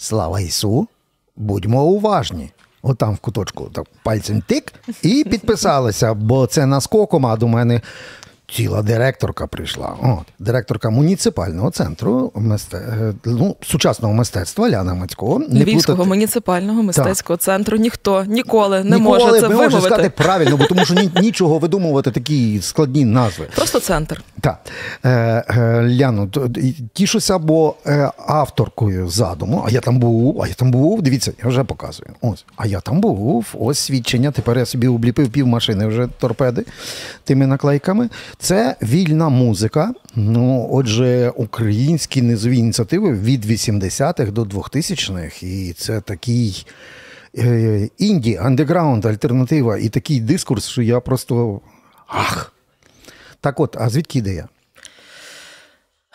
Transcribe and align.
Слава 0.00 0.40
Ісу, 0.40 0.88
будьмо 1.36 1.84
уважні. 1.84 2.50
Отам 2.82 3.14
в 3.14 3.18
куточку 3.18 3.64
так 3.64 3.86
пальцем 4.02 4.42
тик 4.46 4.72
і 5.02 5.24
підписалися, 5.30 6.14
бо 6.14 6.46
це 6.46 6.66
наскоком, 6.66 7.26
а 7.26 7.36
до 7.36 7.48
мене 7.48 7.80
ціла 8.50 8.82
директорка 8.82 9.46
прийшла. 9.46 9.94
От, 10.02 10.26
Директорка 10.38 10.90
муніципального 10.90 11.70
центру 11.70 12.32
мисте... 12.34 12.76
Е, 12.76 13.14
ну, 13.24 13.56
сучасного 13.62 14.14
мистецтва 14.14 14.70
Ляна 14.70 14.94
Мацько. 14.94 15.42
Львівського 15.52 16.04
муніципального 16.04 16.82
мистецького 16.82 17.36
так. 17.36 17.44
центру 17.44 17.76
ніхто 17.76 18.24
ніколи 18.24 18.84
не 18.84 18.98
ніколи, 18.98 19.18
може 19.18 19.40
це 19.40 19.48
вимовити. 19.48 19.80
сказати 19.80 20.10
правильно, 20.10 20.56
бо 20.56 20.64
тому 20.64 20.84
що 20.84 20.94
нічого 21.20 21.58
видумувати 21.58 22.10
такі 22.10 22.60
складні 22.62 23.04
назви. 23.04 23.46
Просто 23.56 23.80
центр. 23.80 24.22
Так. 24.40 24.60
Е, 25.04 25.10
е, 25.10 25.88
Ляно, 26.00 26.28
тішуся, 26.92 27.38
бо 27.38 27.74
е, 27.86 28.10
авторкою 28.26 29.08
задуму, 29.08 29.64
а 29.66 29.70
я 29.70 29.80
там 29.80 29.98
був, 29.98 30.42
а 30.42 30.48
я 30.48 30.54
там 30.54 30.70
був, 30.70 31.02
дивіться, 31.02 31.32
я 31.42 31.48
вже 31.48 31.64
показую. 31.64 32.10
Ось, 32.20 32.44
а 32.56 32.66
я 32.66 32.80
там 32.80 33.00
був, 33.00 33.46
ось 33.60 33.78
свідчення. 33.78 34.30
Тепер 34.30 34.58
я 34.58 34.66
собі 34.66 34.88
обліпив 34.88 35.30
пів 35.30 35.46
машини 35.46 35.86
вже 35.86 36.08
торпеди 36.18 36.64
тими 37.24 37.46
наклейками. 37.46 38.08
Це 38.38 38.76
вільна 38.82 39.28
музика. 39.28 39.94
Ну, 40.14 40.68
отже, 40.72 41.32
українські 41.36 42.22
низові 42.22 42.58
ініціативи 42.58 43.12
від 43.12 43.46
80-х 43.46 44.30
до 44.30 44.42
2000-х. 44.42 45.42
І 45.42 45.72
це 45.72 46.00
такий 46.00 46.66
е, 47.38 47.88
інді, 47.98 48.36
андеграунд, 48.36 49.04
альтернатива 49.04 49.78
і 49.78 49.88
такий 49.88 50.20
дискурс, 50.20 50.68
що 50.68 50.82
я 50.82 51.00
просто 51.00 51.60
ах. 52.06 52.52
Так 53.40 53.60
от, 53.60 53.76
а 53.80 53.88
звідки 53.88 54.18
ідея? 54.18 54.48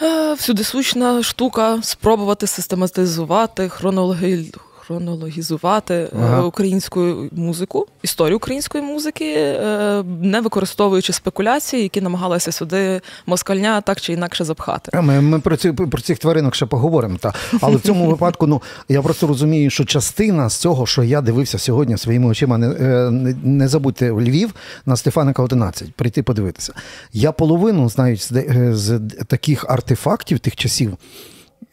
Е, 0.02 0.34
всюди 0.34 0.64
сучна 0.64 1.24
штука 1.24 1.80
спробувати 1.82 2.48
систематизувати 2.48 3.70
хронологію 3.70 4.46
хронологізувати 4.88 5.94
е, 5.94 6.10
ага. 6.20 6.42
українську 6.42 7.16
музику, 7.32 7.88
історію 8.04 8.38
української 8.38 8.84
музики, 8.84 9.34
е, 9.36 10.04
не 10.22 10.42
використовуючи 10.42 11.14
спекуляції, 11.14 11.84
які 11.84 12.02
намагалися 12.02 12.52
сюди 12.52 13.02
москальня 13.26 13.82
так 13.82 14.02
чи 14.02 14.14
інакше 14.14 14.44
запхати. 14.44 15.02
Ми 15.02 15.22
ми 15.22 15.40
про 15.40 15.58
ці 15.58 15.72
про 15.72 16.02
цих 16.02 16.18
тваринок 16.20 16.56
ще 16.56 16.66
поговоримо. 16.66 17.18
Та 17.18 17.34
але 17.62 17.76
в 17.76 17.82
цьому 17.82 18.08
випадку, 18.10 18.48
ну 18.48 18.62
я 18.90 19.02
просто 19.02 19.28
розумію, 19.28 19.70
що 19.70 19.86
частина 19.86 20.50
з 20.50 20.56
цього, 20.56 20.86
що 20.86 21.04
я 21.04 21.22
дивився 21.22 21.60
сьогодні 21.60 21.98
своїми 21.98 22.28
очима, 22.28 22.58
не 22.58 22.68
е, 22.68 23.12
не, 23.12 23.36
не 23.44 23.68
забудьте 23.68 24.12
Львів 24.12 24.54
на 24.86 24.96
Стефаника 24.96 25.44
11, 25.44 25.94
прийти 25.94 26.24
подивитися. 26.24 26.74
Я 27.14 27.32
половину 27.32 27.90
знаю 27.90 28.18
з, 28.18 28.32
з 28.72 29.02
таких 29.28 29.66
артефактів 29.70 30.40
тих 30.40 30.56
часів 30.56 30.98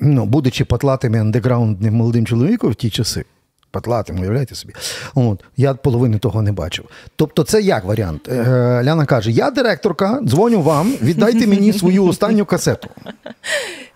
ну, 0.00 0.24
будучи 0.24 0.64
патлатим 0.64 1.14
і 1.14 1.18
андеграундним 1.18 1.94
молодим 1.94 2.26
чоловіком 2.26 2.70
в 2.70 2.74
ті 2.74 2.90
часи. 2.90 3.24
Патлатим, 3.72 4.20
уявляєте 4.20 4.54
собі. 4.54 4.74
От, 5.14 5.44
Я 5.56 5.74
половини 5.74 6.18
того 6.18 6.42
не 6.42 6.52
бачив. 6.52 6.84
Тобто, 7.16 7.44
це 7.44 7.62
як 7.62 7.84
варіант? 7.84 8.28
Е, 8.28 8.82
Ляна 8.84 9.06
каже: 9.06 9.30
я 9.30 9.50
директорка, 9.50 10.20
дзвоню 10.24 10.62
вам, 10.62 10.92
віддайте 11.02 11.46
мені 11.46 11.72
свою 11.72 12.04
останню 12.04 12.44
касету. 12.44 12.88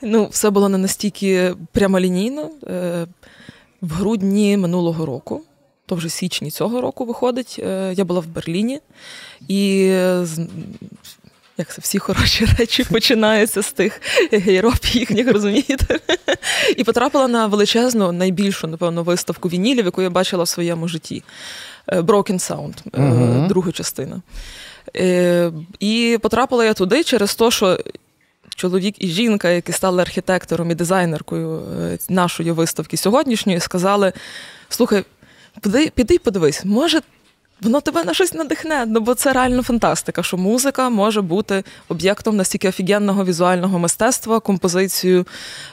Ну, 0.06 0.28
все 0.30 0.50
було 0.50 0.68
не 0.68 0.78
настільки 0.78 1.54
прямолінійно. 1.72 2.50
Е, 2.66 3.06
в 3.82 3.92
грудні 3.92 4.56
минулого 4.56 5.06
року, 5.06 5.42
то 5.86 5.94
вже 5.94 6.08
січні 6.08 6.50
цього 6.50 6.80
року 6.80 7.04
виходить. 7.04 7.56
Е, 7.58 7.94
я 7.96 8.04
була 8.04 8.20
в 8.20 8.26
Берліні 8.26 8.80
і 9.48 9.94
як 11.58 11.74
це 11.74 11.80
всі 11.80 11.98
хороші 11.98 12.48
речі 12.58 12.84
починаються 12.84 13.62
з 13.62 13.72
тих 13.72 14.00
гейроп 14.32 14.84
їхніх, 14.84 15.32
розумієте? 15.32 16.00
І 16.76 16.84
потрапила 16.84 17.28
на 17.28 17.46
величезну, 17.46 18.12
найбільшу, 18.12 18.66
напевно, 18.66 19.02
виставку 19.02 19.48
вінілів, 19.48 19.84
яку 19.84 20.02
я 20.02 20.10
бачила 20.10 20.44
в 20.44 20.48
своєму 20.48 20.88
житті. 20.88 21.22
Е, 21.88 22.00
Broken 22.00 22.38
Sound, 22.38 22.74
uh-huh. 22.90 23.48
друга 23.48 23.72
частина. 23.72 24.22
Е, 24.96 25.52
і 25.80 26.18
потрапила 26.22 26.64
я 26.64 26.74
туди 26.74 27.04
через 27.04 27.34
те, 27.34 27.50
що 27.50 27.78
чоловік 28.54 28.94
і 28.98 29.08
жінка, 29.08 29.50
які 29.50 29.72
стали 29.72 30.02
архітектором 30.02 30.70
і 30.70 30.74
дизайнеркою 30.74 31.62
нашої 32.08 32.50
виставки 32.50 32.96
сьогоднішньої, 32.96 33.60
сказали: 33.60 34.12
слухай, 34.68 35.04
піди, 35.62 35.92
піди 35.94 36.18
подивись, 36.18 36.64
може, 36.64 37.00
воно 37.64 37.80
тебе 37.80 38.04
на 38.04 38.14
щось 38.14 38.34
надихне, 38.34 38.86
ну 38.86 39.00
бо 39.00 39.14
це 39.14 39.32
реально 39.32 39.62
фантастика, 39.62 40.22
що 40.22 40.36
музика 40.36 40.90
може 40.90 41.20
бути 41.22 41.64
об'єктом 41.88 42.36
настільки 42.36 42.68
офігенного 42.68 43.24
візуального 43.24 43.78
мистецтва, 43.78 44.40
композицією 44.40 45.26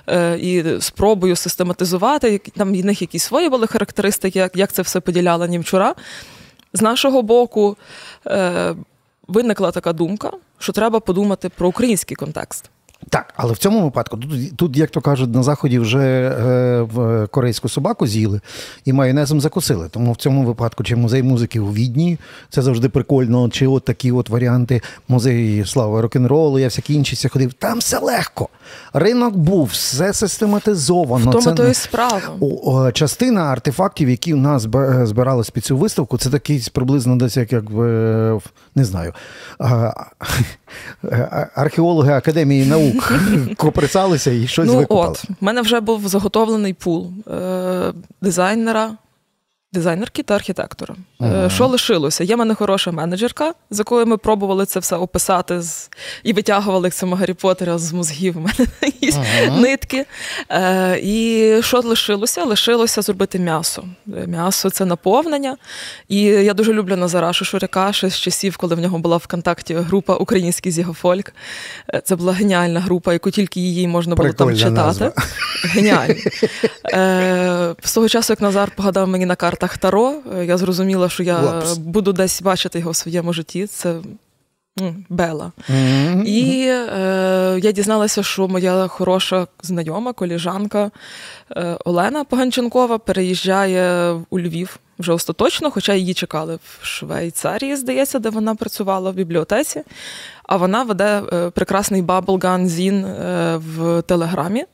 е, 0.08 0.38
і 0.38 0.82
спробою 0.82 1.36
систематизувати. 1.36 2.42
Там 2.56 2.74
в 2.74 2.86
них 2.86 3.02
якісь 3.02 3.24
свої 3.24 3.50
були 3.50 3.68
характеристики, 3.68 4.40
як, 4.40 4.56
як 4.56 4.72
це 4.72 4.82
все 4.82 5.00
поділяла 5.00 5.48
німчура. 5.48 5.96
З 6.74 6.82
нашого 6.82 7.22
боку 7.22 7.78
е, 8.28 8.76
виникла 9.28 9.72
така 9.72 9.94
думка, 9.94 10.32
що 10.60 10.74
треба 10.74 11.00
подумати 11.00 11.50
про 11.50 11.68
український 11.68 12.16
контекст. 12.16 12.71
Так, 13.10 13.34
але 13.38 13.54
в 13.54 13.58
цьому 13.58 13.84
випадку 13.84 14.18
тут, 14.18 14.58
тут 14.58 14.78
як 14.78 14.90
то 14.90 15.02
кажуть, 15.02 15.36
на 15.36 15.44
заході 15.44 15.80
вже 15.80 16.00
е, 16.00 16.82
в 16.82 17.28
корейську 17.28 17.70
собаку 17.70 18.08
з'їли 18.08 18.42
і 18.86 18.94
майонезом 18.94 19.42
закусили. 19.42 19.90
Тому 19.90 20.12
в 20.12 20.16
цьому 20.16 20.44
випадку, 20.44 20.84
чи 20.84 20.96
музей 20.96 21.24
музики 21.24 21.60
у 21.60 21.74
Відні, 21.74 22.18
це 22.50 22.62
завжди 22.62 22.90
прикольно, 22.90 23.50
чи 23.50 23.68
от 23.68 23.86
такі 23.86 24.12
от 24.12 24.30
варіанти 24.30 24.82
музеї 25.08 25.66
слави 25.66 26.02
рок-н-ролу, 26.02 26.60
я 26.60 26.68
всякі 26.68 26.94
інші 26.94 27.16
це 27.16 27.30
ходив. 27.30 27.54
Там 27.54 27.80
все 27.80 28.00
легко. 28.00 28.50
Ринок 28.94 29.36
був, 29.36 29.66
все 29.66 30.14
систематизовано. 30.14 31.32
В 31.32 31.34
тому 31.34 31.44
це 31.44 31.54
то 31.54 31.68
і 31.68 31.74
справа. 31.74 32.22
О, 32.40 32.92
частина 32.92 33.42
артефактів, 33.42 34.10
які 34.10 34.34
у 34.34 34.38
нас 34.38 34.62
збирались 35.04 35.50
під 35.50 35.66
цю 35.66 35.78
виставку, 35.78 36.18
це 36.18 36.30
такий 36.30 36.68
приблизно 36.74 37.16
десь 37.16 37.38
як, 37.38 37.52
як 37.52 37.64
не 38.76 38.86
знаю, 38.86 39.14
археологи 41.56 42.12
Академії 42.12 42.66
наук 42.66 42.91
коприсалися 43.58 44.32
і 44.32 44.48
щось 44.48 44.68
ну, 44.68 44.76
викупали. 44.76 45.10
От, 45.10 45.24
в 45.24 45.44
мене 45.44 45.62
вже 45.62 45.80
був 45.80 46.08
заготовлений 46.08 46.74
пул 46.74 47.12
е, 47.28 47.94
дизайнера, 48.22 48.98
дизайнерки 49.82 50.24
та 50.24 50.36
архітектора. 50.36 50.96
Ага. 51.20 51.46
Е, 51.46 51.50
що 51.50 51.68
лишилося? 51.68 52.24
Є 52.24 52.36
в 52.36 52.38
мене 52.38 52.56
хороша 52.56 52.92
менеджерка, 52.92 53.54
з 53.70 53.80
якою 53.80 54.06
ми 54.06 54.18
пробували 54.18 54.66
це 54.66 54.80
все 54.80 54.96
описати 54.96 55.62
з... 55.62 55.90
і 56.24 56.34
витягували 56.34 56.88
як 56.88 56.94
цьому 56.94 57.16
Гаррі 57.16 57.34
Поттера 57.34 57.78
з 57.78 57.94
мозгів 57.94 58.38
у 58.38 58.40
мене 58.40 58.68
ага. 59.18 59.60
нитки. 59.60 60.06
Е, 60.50 61.00
І 61.04 61.56
що 61.62 61.80
лишилося? 61.80 62.44
Лишилося 62.44 63.02
зробити 63.02 63.40
м'ясо. 63.40 63.84
М'ясо 64.06 64.70
це 64.70 64.86
наповнення. 64.86 65.58
І 66.08 66.22
я 66.22 66.54
дуже 66.54 66.74
люблю 66.74 66.96
Назара 66.96 67.34
Шишуряка, 67.34 67.94
ще 67.94 68.10
з 68.10 68.20
часів, 68.20 68.58
коли 68.58 68.76
в 68.76 68.80
нього 68.80 69.00
була 69.00 69.18
в 69.18 69.28
контакті 69.28 69.74
група 69.74 70.16
Український 70.16 70.72
зігофольк. 70.72 71.34
Е, 71.94 72.02
це 72.06 72.16
була 72.16 72.34
геніальна 72.34 72.80
група, 72.80 73.14
яку 73.14 73.32
тільки 73.32 73.60
її 73.60 73.88
можна 73.88 74.16
було 74.16 74.30
Прикольна 74.30 74.52
там 74.52 74.70
читати. 74.70 74.88
Назва. 74.88 75.12
Геніально. 75.64 76.16
Е, 76.94 77.76
З 77.84 77.94
того 77.94 78.10
часу, 78.10 78.34
як 78.34 78.42
Назар 78.42 78.72
погадав 78.76 79.08
мені 79.08 79.26
на 79.26 79.36
картах 79.62 79.78
Таро, 79.78 80.14
е, 80.38 80.46
я 80.46 80.58
зрозуміла 80.58 81.10
що 81.10 81.24
я 81.24 81.40
Лапс. 81.40 81.78
буду 81.78 82.14
десь 82.14 82.42
бачити 82.42 82.80
його 82.80 82.92
в 82.92 82.96
своєму 82.96 83.34
житті. 83.34 83.68
Це 83.68 83.96
Бела. 85.10 85.52
Mm-hmm. 85.70 86.24
І 86.24 86.68
е, 86.68 87.60
я 87.64 87.72
дізналася, 87.72 88.24
що 88.24 88.48
моя 88.48 88.88
хороша 88.88 89.48
знайома, 89.62 90.14
коліжанка 90.14 90.92
е, 91.52 91.78
Олена 91.86 92.24
Поганченкова 92.24 92.98
переїжджає 92.98 94.14
у 94.30 94.40
Львів 94.40 94.80
вже 95.00 95.14
остаточно, 95.14 95.72
хоча 95.72 95.94
її 95.94 96.14
чекали 96.14 96.56
в 96.56 96.86
Швейцарії, 96.86 97.76
здається, 97.76 98.20
де 98.20 98.30
вона 98.30 98.56
працювала 98.56 99.12
в 99.12 99.14
бібліотеці. 99.14 99.82
А 100.44 100.58
вона 100.58 100.84
веде 100.84 101.22
е, 101.34 101.50
прекрасний 101.50 102.04
Bubblegum 102.04 102.66
Zine 102.66 103.06
е, 103.06 103.58
в 103.58 104.02
Телеграмі. 104.02 104.66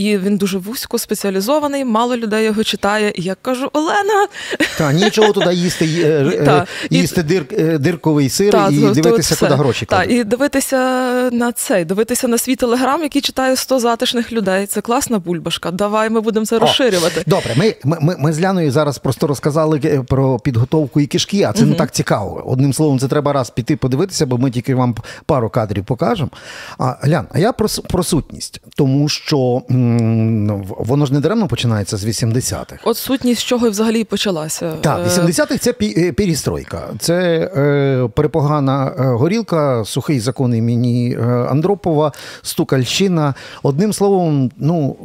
І 0.00 0.18
він 0.18 0.36
дуже 0.36 0.58
вузько 0.58 0.98
спеціалізований, 0.98 1.84
мало 1.84 2.16
людей 2.16 2.44
його 2.44 2.64
читає. 2.64 3.12
І 3.14 3.22
я 3.22 3.34
кажу: 3.42 3.70
Олена, 3.72 4.26
та 4.78 4.92
нічого 4.92 5.32
туди 5.32 5.54
їсти, 5.54 5.86
е, 6.04 6.66
їсти 6.90 7.22
дир, 7.22 7.44
е, 7.52 7.78
дирковий 7.78 8.28
сир 8.28 8.52
та, 8.52 8.68
і 8.68 8.94
дивитися, 8.94 9.36
куди 9.36 9.54
гроші 9.54 9.86
кладуть. 9.86 10.10
і 10.10 10.24
дивитися 10.24 10.76
на 11.32 11.52
цей, 11.52 11.84
дивитися 11.84 12.28
на 12.28 12.38
свій 12.38 12.56
телеграм, 12.56 13.02
який 13.02 13.22
читає 13.22 13.56
100 13.56 13.78
затишних 13.78 14.32
людей. 14.32 14.66
Це 14.66 14.80
класна 14.80 15.18
бульбашка. 15.18 15.70
Давай 15.70 16.10
ми 16.10 16.20
будемо 16.20 16.46
це 16.46 16.58
розширювати. 16.58 17.22
Добре, 17.26 17.54
ми 17.56 17.74
ми, 17.84 17.98
ми, 18.00 18.16
ми 18.18 18.32
з 18.32 18.40
Ляною 18.40 18.70
зараз 18.70 18.98
просто 18.98 19.26
розказали 19.26 19.80
е, 19.84 20.02
про 20.02 20.38
підготовку 20.38 21.00
і 21.00 21.06
кишки, 21.06 21.42
а 21.42 21.52
це 21.52 21.62
угу. 21.62 21.70
не 21.70 21.76
так 21.76 21.92
цікаво. 21.92 22.42
Одним 22.46 22.72
словом, 22.72 22.98
це 22.98 23.08
треба 23.08 23.32
раз 23.32 23.50
піти 23.50 23.76
подивитися, 23.76 24.26
бо 24.26 24.38
ми 24.38 24.50
тільки 24.50 24.74
вам 24.74 24.94
пару 25.26 25.50
кадрів 25.50 25.84
покажемо. 25.84 26.30
А 26.78 26.96
Лян, 27.08 27.26
а 27.32 27.38
я 27.38 27.52
про, 27.52 27.68
про 27.88 28.02
сутність, 28.02 28.60
тому 28.76 29.08
що. 29.08 29.62
Ну, 30.00 30.64
воно 30.68 31.06
ж 31.06 31.12
не 31.12 31.20
даремно 31.20 31.48
починається 31.48 31.96
з 31.96 32.04
80-х. 32.04 32.76
От 32.84 32.96
сутність 32.96 33.40
з 33.40 33.44
чого 33.44 33.66
і 33.66 33.70
взагалі 33.70 34.04
почалася. 34.04 34.72
Так, 34.80 35.06
80-х 35.06 35.58
це 35.58 35.74
е, 35.82 36.12
перестройка. 36.12 36.88
Це 36.98 37.50
е, 37.56 38.08
перепогана 38.14 38.94
е, 38.98 39.02
горілка, 39.04 39.84
сухий 39.84 40.20
закон 40.20 40.54
імені 40.54 41.16
е, 41.20 41.22
Андропова, 41.24 42.12
Стукальщина. 42.42 43.34
Одним 43.62 43.92
словом, 43.92 44.50
ну 44.56 44.96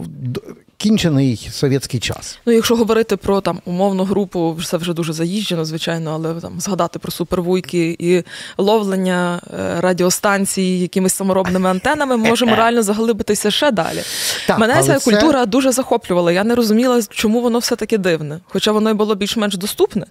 закінчений 0.85 1.49
совєтський 1.51 1.99
час. 1.99 2.39
Ну, 2.45 2.53
якщо 2.53 2.75
говорити 2.75 3.17
про 3.17 3.41
там 3.41 3.59
умовну 3.65 4.03
групу, 4.03 4.57
це 4.65 4.77
вже 4.77 4.93
дуже 4.93 5.13
заїжджено, 5.13 5.65
звичайно, 5.65 6.11
але 6.13 6.41
там 6.41 6.59
згадати 6.59 6.99
про 6.99 7.11
супервуйки 7.11 7.95
і 7.99 8.23
ловлення 8.57 9.41
е, 9.53 9.81
радіостанцій 9.81 10.61
якимись 10.61 11.13
саморобними 11.13 11.69
антенами, 11.69 12.17
ми 12.17 12.29
можемо 12.29 12.55
реально 12.55 12.83
заглибитися 12.83 13.51
ще 13.51 13.71
далі. 13.71 14.01
Так, 14.47 14.59
Мене 14.59 14.83
ця 14.83 14.99
це... 14.99 15.11
культура 15.11 15.45
дуже 15.45 15.71
захоплювала. 15.71 16.31
Я 16.31 16.43
не 16.43 16.55
розуміла, 16.55 17.01
чому 17.09 17.41
воно 17.41 17.59
все 17.59 17.75
таки 17.75 17.97
дивне. 17.97 18.39
Хоча 18.47 18.71
воно 18.71 18.89
й 18.89 18.93
було 18.93 19.15
більш-менш 19.15 19.57
доступне, 19.57 20.05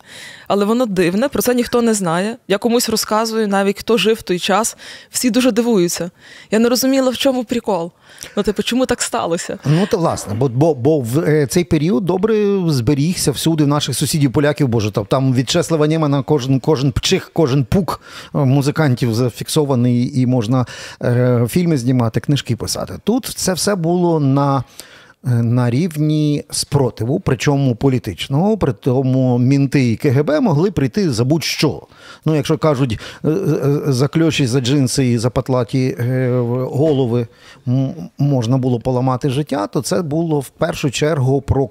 але 0.48 0.64
воно 0.64 0.86
дивне, 0.86 1.28
про 1.28 1.42
це 1.42 1.54
ніхто 1.54 1.82
не 1.82 1.94
знає. 1.94 2.36
Я 2.48 2.58
комусь 2.58 2.88
розказую, 2.88 3.48
навіть 3.48 3.78
хто 3.78 3.98
жив 3.98 4.16
в 4.16 4.22
той 4.22 4.38
час, 4.38 4.76
всі 5.10 5.30
дуже 5.30 5.50
дивуються. 5.50 6.10
Я 6.50 6.58
не 6.58 6.68
розуміла, 6.68 7.10
в 7.10 7.16
чому 7.16 7.44
прикол. 7.44 7.92
Ну, 8.36 8.42
типу, 8.42 8.62
чому 8.62 8.86
так 8.86 9.02
сталося? 9.02 9.58
Ну, 9.64 9.86
то 9.90 9.98
власне, 9.98 10.34
бо 10.34 10.48
бо, 10.64 10.74
бо 10.74 11.00
в 11.00 11.18
е, 11.18 11.46
цей 11.46 11.64
період 11.64 12.04
добре 12.04 12.60
зберігся 12.68 13.30
всюди 13.30 13.64
в 13.64 13.66
наших 13.66 13.94
сусідів 13.96 14.32
поляків, 14.32 14.68
боже, 14.68 14.90
там 14.90 15.34
від 15.34 15.50
Чеслава 15.50 15.86
Німана 15.86 16.22
кожен 16.22 16.60
кожен 16.60 16.92
пчих, 16.92 17.30
кожен 17.32 17.64
пук 17.64 18.00
е, 18.34 18.38
музикантів 18.38 19.14
зафіксований, 19.14 20.20
і 20.20 20.26
можна 20.26 20.66
е, 21.02 21.46
фільми 21.48 21.78
знімати, 21.78 22.20
книжки 22.20 22.56
писати. 22.56 22.94
Тут 23.04 23.24
це 23.24 23.52
все 23.52 23.74
було 23.74 24.20
на 24.20 24.64
на 25.24 25.70
рівні 25.70 26.44
спротиву, 26.50 27.20
причому 27.20 27.74
політичного, 27.74 28.58
при 28.58 28.72
тому 28.72 29.38
мінти 29.38 29.92
і 29.92 29.96
КГБ 29.96 30.40
могли 30.40 30.70
прийти 30.70 31.10
за 31.10 31.24
будь-що. 31.24 31.82
Ну, 32.24 32.36
якщо 32.36 32.58
кажуть, 32.58 32.98
е, 33.24 33.28
е, 33.28 33.80
за 33.86 34.08
кльоші, 34.08 34.46
за 34.46 34.60
джинси 34.60 35.10
і 35.10 35.18
за 35.18 35.30
патлаті 35.30 35.96
е, 35.98 36.30
голови 36.72 37.26
можна 38.18 38.58
було 38.58 38.80
поламати 38.80 39.30
життя, 39.30 39.66
то 39.66 39.82
це 39.82 40.02
було 40.02 40.40
в 40.40 40.48
першу 40.48 40.90
чергу 40.90 41.40
про 41.40 41.66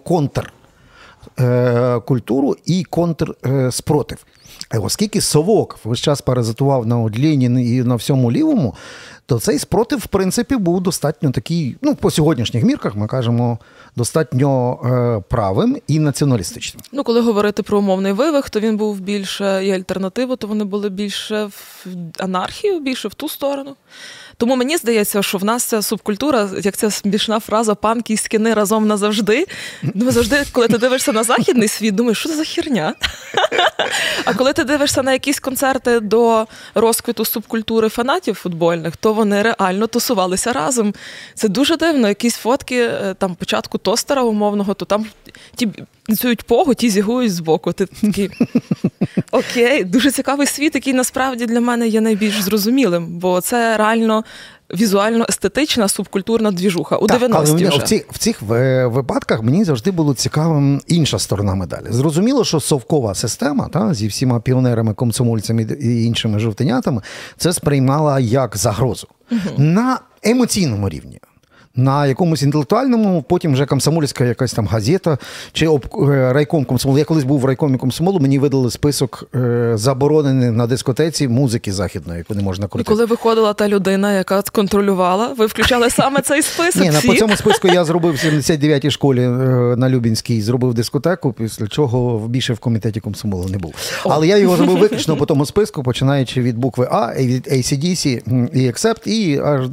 контркультуру 1.36 2.56
і 2.66 2.84
контрспротив. 2.84 4.26
Оскільки 4.80 5.22
совок 5.22 5.80
весь 5.84 6.00
час 6.00 6.22
паразитував 6.22 6.86
на 6.86 6.98
Ленін 6.98 7.60
і 7.60 7.84
на 7.84 7.96
всьому 7.96 8.32
лівому, 8.32 8.76
то 9.26 9.40
цей 9.40 9.60
спротив, 9.60 10.00
в 10.00 10.08
принципі, 10.08 10.56
був 10.56 10.82
достатньо 10.82 11.32
такий, 11.32 11.76
ну, 11.82 11.96
по 11.96 12.12
сьогоднішніх 12.12 12.64
мірках 12.64 12.96
ми 12.96 13.08
кажемо, 13.08 13.58
достатньо 13.96 14.80
е, 14.86 15.24
правим 15.30 15.78
і 15.88 16.00
націоналістичним. 16.00 16.84
Ну, 16.92 17.04
коли 17.04 17.22
говорити 17.22 17.64
про 17.64 17.80
умовний 17.80 18.14
вивих, 18.14 18.50
то 18.50 18.60
він 18.60 18.78
був 18.78 19.00
більше 19.00 19.66
і 19.66 19.72
альтернативу, 19.72 20.36
то 20.36 20.48
вони 20.48 20.64
були 20.64 20.90
більше 20.90 21.46
в 21.46 21.86
анархію, 22.20 22.80
більше 22.80 23.08
в 23.08 23.14
ту 23.14 23.30
сторону. 23.30 23.76
Тому 24.44 24.56
мені 24.56 24.78
здається, 24.78 25.24
що 25.24 25.38
в 25.38 25.44
нас 25.44 25.64
ця 25.64 25.82
субкультура, 25.82 26.50
як 26.64 26.78
ця 26.78 26.92
смішна 26.92 27.40
фраза 27.40 27.76
панки 27.76 28.14
і 28.14 28.18
скини 28.18 28.54
разом 28.54 28.88
назавжди. 28.88 29.46
Ну, 29.94 30.12
завжди, 30.12 30.44
коли 30.52 30.68
ти 30.68 30.78
дивишся 30.78 31.12
на 31.12 31.24
західний 31.24 31.68
світ, 31.68 31.96
думаєш, 31.96 32.20
що 32.20 32.30
це 32.30 32.36
за 32.36 32.44
херня? 32.44 32.96
А 34.26 34.34
коли 34.34 34.54
ти 34.54 34.64
дивишся 34.64 35.04
на 35.04 35.14
якісь 35.14 35.40
концерти 35.40 36.00
до 36.00 36.48
розквіту 36.76 37.26
субкультури 37.26 37.90
фанатів 37.90 38.36
футбольних, 38.36 38.98
то 38.98 39.14
вони 39.14 39.42
реально 39.42 39.88
тусувалися 39.88 40.54
разом. 40.54 40.94
Це 41.36 41.48
дуже 41.48 41.78
дивно. 41.78 42.08
Якісь 42.08 42.36
фотки 42.36 42.82
е, 42.82 43.16
там 43.18 43.36
початку 43.36 43.78
тостера 43.78 44.24
умовного, 44.24 44.74
то 44.74 44.86
там 44.86 45.06
ті 45.56 45.70
танцюють 46.08 46.44
погу, 46.44 46.74
ті 46.74 46.90
зігують 46.90 47.34
збоку. 47.34 47.74
Ти 47.74 47.86
такий 47.86 48.30
окей, 49.32 49.84
дуже 49.84 50.12
цікавий 50.12 50.48
світ, 50.48 50.76
який 50.76 50.94
насправді 50.94 51.46
для 51.46 51.60
мене 51.60 51.88
є 51.88 52.02
найбільш 52.02 52.42
зрозумілим, 52.42 53.08
бо 53.08 53.42
це 53.42 53.78
реально. 53.78 54.24
Візуально 54.74 55.26
естетична 55.30 55.88
субкультурна 55.88 56.52
двіжуха 56.52 56.98
у 56.98 57.08
90-ті 57.08 57.66
вже. 57.68 57.80
в 57.80 57.84
цих 57.84 58.06
в 58.12 58.18
цих 58.18 58.42
випадках 58.42 59.42
мені 59.44 59.64
завжди 59.64 59.92
було 59.92 60.14
цікавим 60.14 60.82
інша 60.88 61.20
сторона 61.20 61.56
медалі. 61.56 61.86
Зрозуміло, 61.90 62.46
що 62.46 62.60
совкова 62.60 63.16
система 63.16 63.68
та 63.68 63.94
зі 63.94 64.08
всіма 64.08 64.40
піонерами, 64.40 64.94
комсомольцями 64.94 65.68
і 65.82 66.06
іншими 66.06 66.40
жовтенятами 66.40 67.02
це 67.38 67.54
сприймала 67.54 68.20
як 68.20 68.58
загрозу 68.58 69.08
угу. 69.32 69.40
на 69.58 70.00
емоційному 70.24 70.90
рівні 70.90 71.20
на 71.76 72.08
якомусь 72.08 72.44
інтелектуальному, 72.44 73.26
потім 73.30 73.54
вже 73.54 73.66
комсомольська 73.66 74.26
якась 74.26 74.54
там 74.54 74.68
газета 74.68 75.18
чи 75.52 75.68
об 75.68 75.86
е, 76.10 76.34
райком 76.34 76.66
комсомолу. 76.66 77.00
Я 77.00 77.06
колись 77.06 77.24
був 77.24 77.40
в 77.40 77.46
райкомі 77.46 77.78
комсомолу, 77.78 78.20
мені 78.20 78.40
видали 78.40 78.72
список 78.72 79.24
е, 79.36 79.72
заборонений 79.76 80.52
на 80.52 80.68
дискотеці 80.68 81.28
музики 81.28 81.74
західної, 81.74 82.18
яку 82.18 82.36
не 82.36 82.44
можна 82.44 82.68
крутити. 82.68 82.92
І 82.92 82.96
коли 82.96 83.06
виходила 83.06 83.54
та 83.54 83.68
людина, 83.68 84.14
яка 84.14 84.42
контролювала, 84.42 85.28
ви 85.38 85.46
включали 85.46 85.90
саме 85.90 86.22
цей 86.22 86.42
список? 86.42 86.82
Ні, 86.82 86.90
на 86.90 87.02
по 87.02 87.16
цьому 87.16 87.36
списку 87.36 87.68
я 87.68 87.86
зробив 87.86 88.14
в 88.14 88.18
79-й 88.18 88.92
школі 88.92 89.22
е, 89.22 89.30
на 89.78 89.90
Любінській, 89.90 90.42
зробив 90.42 90.74
дискотеку, 90.74 91.34
після 91.34 91.68
чого 91.68 92.28
більше 92.28 92.54
в 92.54 92.60
комітеті 92.60 93.00
комсомолу 93.00 93.50
не 93.50 93.58
був. 93.58 93.74
Але 94.04 94.28
я 94.28 94.38
його 94.38 94.58
зробив 94.58 94.78
виключно 94.78 95.18
по 95.18 95.26
тому 95.26 95.46
списку, 95.46 95.84
починаючи 95.84 96.42
від 96.42 96.58
букви 96.58 96.88
А, 96.92 97.14
від 97.16 97.48
ACDC 97.48 98.08
і 98.54 98.72
Accept, 98.72 99.08
і 99.08 99.40
аж 99.40 99.70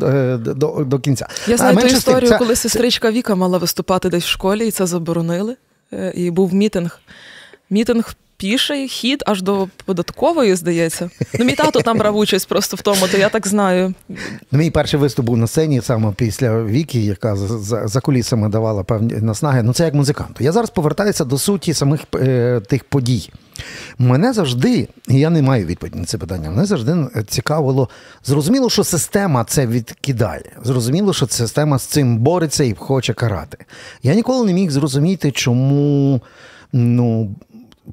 до, 0.56 0.84
до 0.86 0.98
кінця. 0.98 1.26
Я 1.46 1.56
знаю 1.56 1.89
ту 1.90 1.98
історію, 1.98 2.30
це... 2.30 2.38
коли 2.38 2.56
сестричка 2.56 3.10
Віка 3.10 3.34
мала 3.34 3.58
виступати 3.58 4.08
десь 4.08 4.24
в 4.24 4.28
школі, 4.28 4.68
і 4.68 4.70
це 4.70 4.86
заборонили. 4.86 5.56
Е, 5.92 6.12
і 6.16 6.30
був 6.30 6.54
мітинг. 6.54 7.00
Мітинг 7.70 8.14
піший 8.40 8.88
хід 8.88 9.22
аж 9.26 9.42
до 9.42 9.68
податкової, 9.84 10.54
здається. 10.54 11.10
Ну, 11.38 11.44
мій 11.44 11.52
тато 11.52 11.80
там 11.80 11.98
брав 11.98 12.16
участь 12.16 12.48
просто 12.48 12.76
в 12.76 12.82
тому, 12.82 13.08
то 13.12 13.18
я 13.18 13.28
так 13.28 13.46
знаю. 13.46 13.94
Ну, 14.08 14.58
мій 14.58 14.70
перший 14.70 15.00
виступ 15.00 15.26
був 15.26 15.36
на 15.36 15.46
сцені 15.46 15.80
саме 15.80 16.12
після 16.16 16.64
Віки, 16.64 17.00
яка 17.00 17.36
за 17.36 17.88
за 17.88 18.00
кулісами 18.00 18.48
давала 18.48 18.82
певні 18.82 19.14
наснаги. 19.14 19.62
Ну 19.62 19.72
це 19.72 19.84
як 19.84 19.94
музиканту. 19.94 20.44
Я 20.44 20.52
зараз 20.52 20.70
повертаюся 20.70 21.24
до 21.24 21.38
суті 21.38 21.74
самих 21.74 22.00
е, 22.14 22.60
тих 22.68 22.84
подій. 22.84 23.30
Мене 23.98 24.32
завжди, 24.32 24.88
і 25.08 25.18
я 25.18 25.30
не 25.30 25.42
маю 25.42 25.66
відповіді 25.66 25.98
на 25.98 26.04
це 26.04 26.18
питання, 26.18 26.50
мене 26.50 26.64
завжди 26.64 27.06
цікавило. 27.28 27.88
Зрозуміло, 28.24 28.70
що 28.70 28.84
система 28.84 29.44
це 29.44 29.66
відкидає. 29.66 30.52
Зрозуміло, 30.62 31.12
що 31.12 31.26
система 31.26 31.78
з 31.78 31.82
цим 31.82 32.18
бореться 32.18 32.64
і 32.64 32.74
хоче 32.74 33.14
карати. 33.14 33.58
Я 34.02 34.14
ніколи 34.14 34.46
не 34.46 34.52
міг 34.52 34.70
зрозуміти, 34.70 35.30
чому 35.30 36.20
ну, 36.72 37.34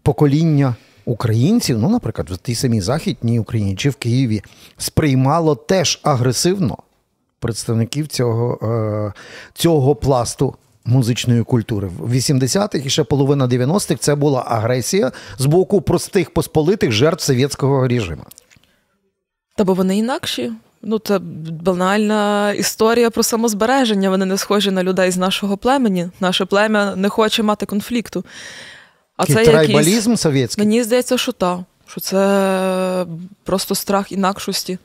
покоління 0.01 0.75
українців, 1.05 1.79
ну, 1.79 1.89
наприклад, 1.89 2.29
в 2.29 2.37
тій 2.37 2.55
самій 2.55 2.81
Західній 2.81 3.39
Україні 3.39 3.75
чи 3.75 3.89
в 3.89 3.95
Києві, 3.95 4.41
сприймало 4.77 5.55
теж 5.55 5.99
агресивно 6.03 6.77
представників 7.39 8.07
цього, 8.07 8.59
е, 8.63 9.13
цього 9.53 9.95
пласту. 9.95 10.55
Музичної 10.87 11.43
культури 11.43 11.89
в 11.99 12.13
80-х 12.13 12.85
і 12.85 12.89
ще 12.89 13.03
половина 13.03 13.47
90-х 13.47 13.95
це 13.99 14.15
була 14.15 14.43
агресія 14.47 15.11
з 15.37 15.45
боку 15.45 15.81
простих 15.81 16.29
посполитих 16.29 16.91
жертв 16.91 17.23
совєтського 17.23 17.87
режиму. 17.87 18.23
Та 19.55 19.63
бо 19.63 19.73
вони 19.73 19.97
інакші. 19.97 20.51
Ну, 20.81 20.99
це 20.99 21.19
банальна 21.63 22.51
історія 22.51 23.09
про 23.09 23.23
самозбереження. 23.23 24.09
Вони 24.09 24.25
не 24.25 24.37
схожі 24.37 24.71
на 24.71 24.83
людей 24.83 25.11
з 25.11 25.17
нашого 25.17 25.57
племені. 25.57 26.09
Наше 26.19 26.45
плем'я 26.45 26.95
не 26.95 27.09
хоче 27.09 27.43
мати 27.43 27.65
конфлікту. 27.65 28.25
А 29.17 29.25
це 29.25 29.43
якийсь... 29.43 30.19
совєтський? 30.19 30.65
Мені 30.65 30.83
здається, 30.83 31.17
що 31.17 31.31
так. 31.31 31.59
Що 31.87 32.01
це 32.01 33.05
просто 33.43 33.75
страх 33.75 34.11
інакшості. 34.11 34.77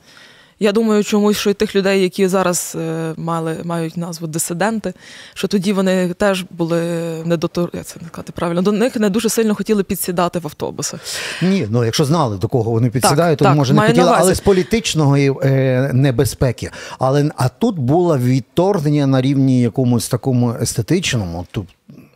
Я 0.62 0.72
думаю, 0.72 1.04
чомусь, 1.04 1.36
що 1.38 1.50
і 1.50 1.54
тих 1.54 1.76
людей, 1.76 2.02
які 2.02 2.28
зараз 2.28 2.76
е, 2.80 3.14
мали, 3.16 3.56
мають 3.64 3.96
назву 3.96 4.26
дисиденти, 4.26 4.94
що 5.34 5.48
тоді 5.48 5.72
вони 5.72 6.14
теж 6.14 6.44
були 6.50 6.82
не 7.24 7.36
до 7.36 7.68
я 7.72 7.82
це 7.82 8.00
не 8.00 8.08
сказати 8.08 8.32
правильно, 8.36 8.62
до 8.62 8.72
них 8.72 8.96
не 8.96 9.10
дуже 9.10 9.28
сильно 9.28 9.54
хотіли 9.54 9.82
підсідати 9.82 10.38
в 10.38 10.46
автобусах. 10.46 11.00
Ні, 11.42 11.66
ну 11.70 11.84
якщо 11.84 12.04
знали, 12.04 12.36
до 12.36 12.48
кого 12.48 12.70
вони 12.70 12.90
підсідають, 12.90 13.38
так, 13.38 13.38
то 13.38 13.44
так, 13.44 13.56
може 13.56 13.74
не 13.74 13.80
хотіли, 13.80 14.10
але 14.14 14.34
з 14.34 14.40
політичного 14.40 15.16
е, 15.16 15.90
небезпеки. 15.92 16.70
Але 16.98 17.30
а 17.36 17.48
тут 17.48 17.78
було 17.78 18.18
відторгнення 18.18 19.06
на 19.06 19.22
рівні 19.22 19.60
якомусь 19.60 20.08
такому 20.08 20.54
естетичному. 20.60 21.46
Тут 21.50 21.66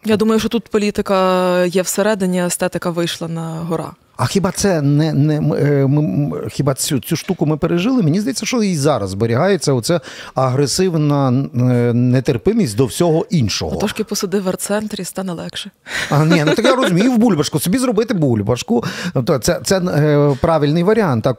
я 0.05 0.17
думаю, 0.17 0.41
що 0.41 0.49
тут 0.49 0.69
політика 0.69 1.65
є 1.65 1.83
всередині, 1.83 2.45
естетика 2.45 2.91
вийшла 2.91 3.29
на 3.29 3.50
гора. 3.69 3.93
А 4.17 4.27
хіба 4.27 4.51
це 4.51 4.83
не 4.83 5.13
не 5.13 5.37
е, 5.37 5.87
ми, 5.87 6.33
хіба 6.51 6.75
цю 6.75 7.01
цю 7.01 7.17
штуку 7.17 7.47
ми 7.47 7.57
пережили? 7.57 8.03
Мені 8.03 8.21
здається, 8.21 8.47
що 8.47 8.63
і 8.63 8.77
зараз 8.77 9.11
зберігається 9.11 9.73
оця 9.73 10.01
агресивна 10.35 11.29
е, 11.29 11.93
нетерпимість 11.93 12.77
до 12.77 12.87
всього 12.87 13.27
іншого. 13.31 13.77
А 13.77 13.79
трошки 13.79 14.05
посиди 14.05 14.41
в 14.41 14.49
арт-центрі, 14.49 15.05
стане 15.05 15.33
легше. 15.33 15.71
А 16.11 16.25
ні, 16.25 16.45
ну 16.47 16.55
так 16.55 16.65
я 16.65 16.75
розумію 16.75 17.13
в 17.13 17.19
бульбашку. 17.19 17.61
Собі 17.61 17.79
зробити 17.79 18.15
бульбашку. 18.15 18.85
Тобто 19.15 19.39
це 19.39 19.61
це 19.65 19.79
е, 19.79 20.37
правильний 20.41 20.83
варіант. 20.83 21.25
Так 21.25 21.39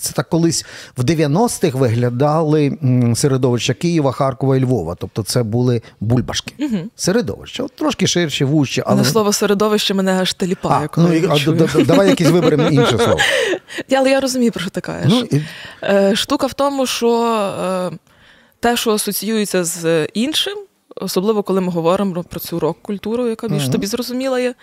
це 0.00 0.12
так 0.12 0.28
колись 0.28 0.64
в 0.96 1.04
90-х 1.04 1.78
виглядали 1.78 2.78
середовища 3.14 3.74
Києва, 3.74 4.12
Харкова 4.12 4.56
і 4.56 4.60
Львова. 4.60 4.96
Тобто, 5.00 5.22
це 5.22 5.42
були 5.42 5.82
бульбашки. 6.00 6.54
Угу. 6.58 6.78
Середовища, 6.96 7.62
От 7.62 7.72
трошки 7.76 8.06
ширші, 8.06 8.44
вужчі. 8.44 8.82
Але 8.86 9.04
слово 9.04 9.32
середовище 9.32 9.94
мене 9.94 10.12
аж 10.12 10.34
теліпає. 10.34 10.88
коли 10.88 11.20
ну, 11.20 11.36
а, 11.87 11.87
давай 11.88 12.08
якісь 12.08 12.30
виберемо 12.30 12.68
інше 12.68 12.98
слово. 12.98 13.18
Але 13.96 14.10
я 14.10 14.20
розумію, 14.20 14.52
про 14.52 14.60
що 14.60 14.70
ти 14.70 14.80
кажеш. 14.80 15.12
Ну, 15.12 15.38
і... 15.38 15.42
Е, 15.82 16.16
штука 16.16 16.46
в 16.46 16.54
тому, 16.54 16.86
що 16.86 17.10
е, 17.92 17.96
те, 18.60 18.76
що 18.76 18.92
асоціюється 18.92 19.64
з 19.64 20.06
іншим, 20.06 20.58
особливо 20.96 21.42
коли 21.42 21.60
ми 21.60 21.72
говоримо 21.72 22.24
про 22.24 22.40
цю 22.40 22.60
рок-культуру, 22.60 23.28
яка 23.28 23.48
більш 23.48 23.62
uh-huh. 23.62 23.72
тобі 23.72 23.86
зрозуміла 23.86 24.40
є, 24.40 24.54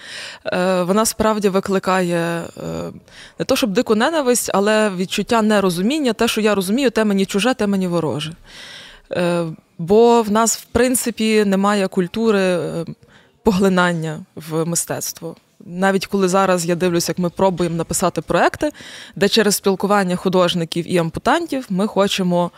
е, 0.45 0.83
вона 0.83 1.05
справді 1.05 1.49
викликає 1.49 2.17
е, 2.17 2.91
не 3.39 3.45
то, 3.45 3.55
щоб 3.55 3.69
дику 3.71 3.95
ненависть, 3.95 4.51
але 4.53 4.89
відчуття 4.89 5.41
нерозуміння, 5.41 6.13
те, 6.13 6.27
що 6.27 6.41
я 6.41 6.55
розумію, 6.55 6.89
те 6.89 7.05
мені 7.05 7.25
чуже, 7.25 7.53
те 7.53 7.67
мені 7.67 7.87
вороже. 7.87 8.33
Бо 9.77 10.21
в 10.21 10.31
нас, 10.31 10.57
в 10.57 10.65
принципі, 10.65 11.45
немає 11.45 11.87
культури 11.87 12.59
поглинання 13.43 14.19
в 14.35 14.65
мистецтво. 14.65 15.35
Навіть 15.67 16.05
коли 16.05 16.27
зараз 16.27 16.65
я 16.65 16.75
дивлюся, 16.75 17.11
як 17.11 17.19
ми 17.19 17.29
пробуємо 17.29 17.75
написати 17.75 18.21
проекти, 18.21 18.71
де 19.15 19.29
через 19.29 19.55
спілкування 19.55 20.15
художників 20.15 20.91
і 20.91 20.97
ампутантів 20.97 21.65
ми 21.69 21.87
хочемо 21.87 22.51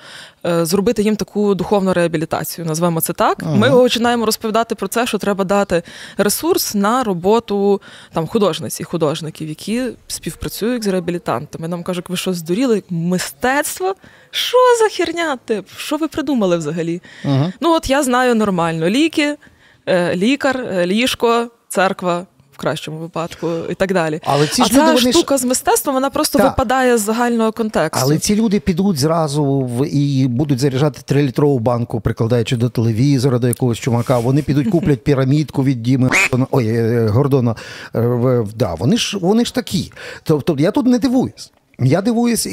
е, 0.45 0.65
зробити 0.65 1.01
їм 1.01 1.15
таку 1.15 1.55
духовну 1.55 1.93
реабілітацію. 1.93 2.65
Назвемо 2.65 3.01
це 3.01 3.13
так. 3.13 3.43
Ага. 3.43 3.55
Ми 3.55 3.71
починаємо 3.71 4.25
розповідати 4.25 4.75
про 4.75 4.87
це, 4.87 5.07
що 5.07 5.17
треба 5.17 5.43
дати 5.43 5.83
ресурс 6.17 6.75
на 6.75 7.03
роботу 7.03 7.81
там 8.13 8.27
художниць 8.27 8.79
і 8.79 8.83
художників, 8.83 9.49
які 9.49 9.83
співпрацюють 10.07 10.83
з 10.83 10.87
реабілітантами. 10.87 11.67
Нам 11.67 11.83
кажуть, 11.83 12.09
ви 12.09 12.17
що 12.17 12.33
здуріли? 12.33 12.83
Мистецтво? 12.89 13.95
Що 14.31 14.57
за 14.79 14.89
херня? 14.89 15.37
Тип? 15.45 15.65
Що 15.77 15.97
ви 15.97 16.07
придумали 16.07 16.57
взагалі? 16.57 17.01
Ага. 17.25 17.53
Ну 17.61 17.73
от 17.73 17.89
я 17.89 18.03
знаю 18.03 18.35
нормально: 18.35 18.89
ліки, 18.89 19.37
е, 19.85 20.15
лікар, 20.15 20.57
е, 20.71 20.85
ліжко, 20.85 21.47
церква 21.67 22.25
в 22.57 22.59
кращому 22.59 22.97
випадку 22.97 23.49
і 23.69 23.73
так 23.73 23.93
далі. 23.93 24.21
Але 24.23 24.47
ці 24.47 24.61
а 24.61 24.65
ця 24.65 24.93
люди, 24.93 25.11
штука 25.11 25.35
вони... 25.35 25.37
з 25.37 25.45
мистецтвом 25.45 25.95
вона 25.95 26.09
просто 26.09 26.39
так. 26.39 26.47
випадає 26.47 26.97
з 26.97 27.01
загального 27.01 27.51
контексту. 27.51 28.05
Але 28.05 28.17
ці 28.17 28.35
люди 28.35 28.59
підуть 28.59 28.97
зразу 28.97 29.45
в 29.45 29.87
і 29.87 30.27
будуть 30.27 30.59
заряджати 30.59 31.01
трилітрову 31.05 31.59
банку, 31.59 32.01
прикладаючи 32.01 32.57
до 32.57 32.69
телевізора, 32.69 33.39
до 33.39 33.47
якогось 33.47 33.77
чумака. 33.77 34.19
Вони 34.19 34.41
підуть 34.41 34.69
куплять 34.69 35.03
пірамідку 35.03 35.63
від 35.63 35.83
Діми 35.83 36.09
ой, 36.51 36.67
е, 36.67 37.07
Гордона. 37.07 37.55
Е, 37.95 38.45
да, 38.55 38.73
Вони 38.73 38.97
ж 38.97 39.17
вони 39.21 39.45
ж 39.45 39.53
такі. 39.53 39.91
Тобто 40.23 40.55
я 40.59 40.71
тут 40.71 40.85
не 40.85 40.99
дивуюсь. 40.99 41.51
Я 41.79 42.01
дивуюсь 42.01 42.47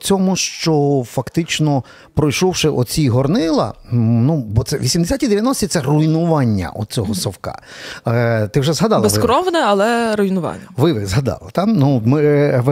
цьому, 0.00 0.36
що 0.36 1.04
фактично 1.06 1.84
пройшовши 2.14 2.68
оці 2.68 3.08
горнила, 3.08 3.74
ну 3.90 4.36
бо 4.36 4.62
це 4.62 4.76
80-ті 4.76 5.28
90-ті 5.28 5.66
це 5.66 5.80
руйнування 5.80 6.70
оцього 6.70 7.14
совка. 7.14 7.58
Е, 8.06 8.48
Ти 8.48 8.60
вже 8.60 8.72
згадала 8.72 9.02
безкровне, 9.02 9.58
але 9.58 10.16
руйнування. 10.16 10.68
Ви 10.76 10.92
ви 10.92 11.06
згадали 11.06 11.50
там. 11.52 11.72
Ну 11.72 12.02
ми 12.04 12.20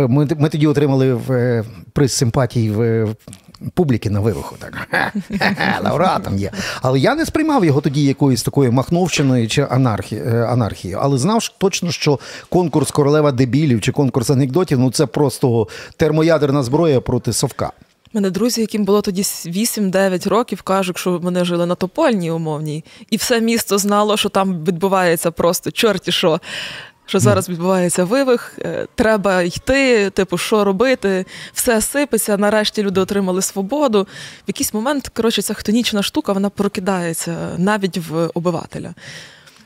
ми, 0.08 0.28
ми 0.38 0.48
тоді 0.48 0.66
отримали 0.66 1.14
в 1.14 1.64
приз 1.92 2.12
симпатії 2.12 2.70
в 2.70 3.08
публіки 3.74 4.10
на 4.10 4.20
вивиху. 4.20 4.56
Так 4.58 4.88
лауреатом 5.84 6.38
є. 6.38 6.50
Але 6.82 6.98
я 6.98 7.14
не 7.14 7.26
сприймав 7.26 7.64
його 7.64 7.80
тоді 7.80 8.04
якоюсь 8.04 8.42
такою 8.42 8.72
махновщиною 8.72 9.48
чи 9.48 9.66
анархі... 9.70 10.16
Е, 10.16 10.46
анархією. 10.50 10.98
Але 11.02 11.18
знав 11.18 11.48
точно, 11.58 11.90
що 11.92 12.18
конкурс 12.48 12.90
королева 12.90 13.32
дебілів 13.32 13.80
чи 13.80 13.92
конкурс 13.92 14.30
анекдотів 14.30 14.78
ну 14.78 14.90
це 14.90 15.06
просто 15.06 15.68
термоядерна 15.96 16.62
зброя 16.62 17.00
проти 17.00 17.32
совка. 17.32 17.72
Мене 18.12 18.30
друзі, 18.30 18.60
яким 18.60 18.84
було 18.84 19.02
тоді 19.02 19.22
8-9 19.22 20.28
років, 20.28 20.62
кажуть, 20.62 20.98
що 20.98 21.18
вони 21.18 21.44
жили 21.44 21.66
на 21.66 21.74
Топольній 21.74 22.30
умовній, 22.30 22.84
і 23.10 23.16
все 23.16 23.40
місто 23.40 23.78
знало, 23.78 24.16
що 24.16 24.28
там 24.28 24.64
відбувається 24.64 25.30
просто 25.30 25.70
чорті 25.70 26.12
що. 26.12 26.40
Що 27.06 27.18
зараз 27.18 27.48
відбувається 27.48 28.04
вивих, 28.04 28.58
е, 28.58 28.86
треба 28.94 29.42
йти, 29.42 30.10
типу, 30.10 30.38
що 30.38 30.64
робити, 30.64 31.26
все 31.52 31.80
сипеться. 31.80 32.36
Нарешті 32.36 32.82
люди 32.82 33.00
отримали 33.00 33.42
свободу. 33.42 34.02
В 34.02 34.06
якийсь 34.46 34.74
момент, 34.74 35.08
коротше, 35.08 35.42
ця 35.42 35.54
хтонічна 35.54 36.02
штука 36.02 36.32
вона 36.32 36.50
прокидається 36.50 37.36
навіть 37.58 37.98
в 37.98 38.30
обивателя. 38.34 38.94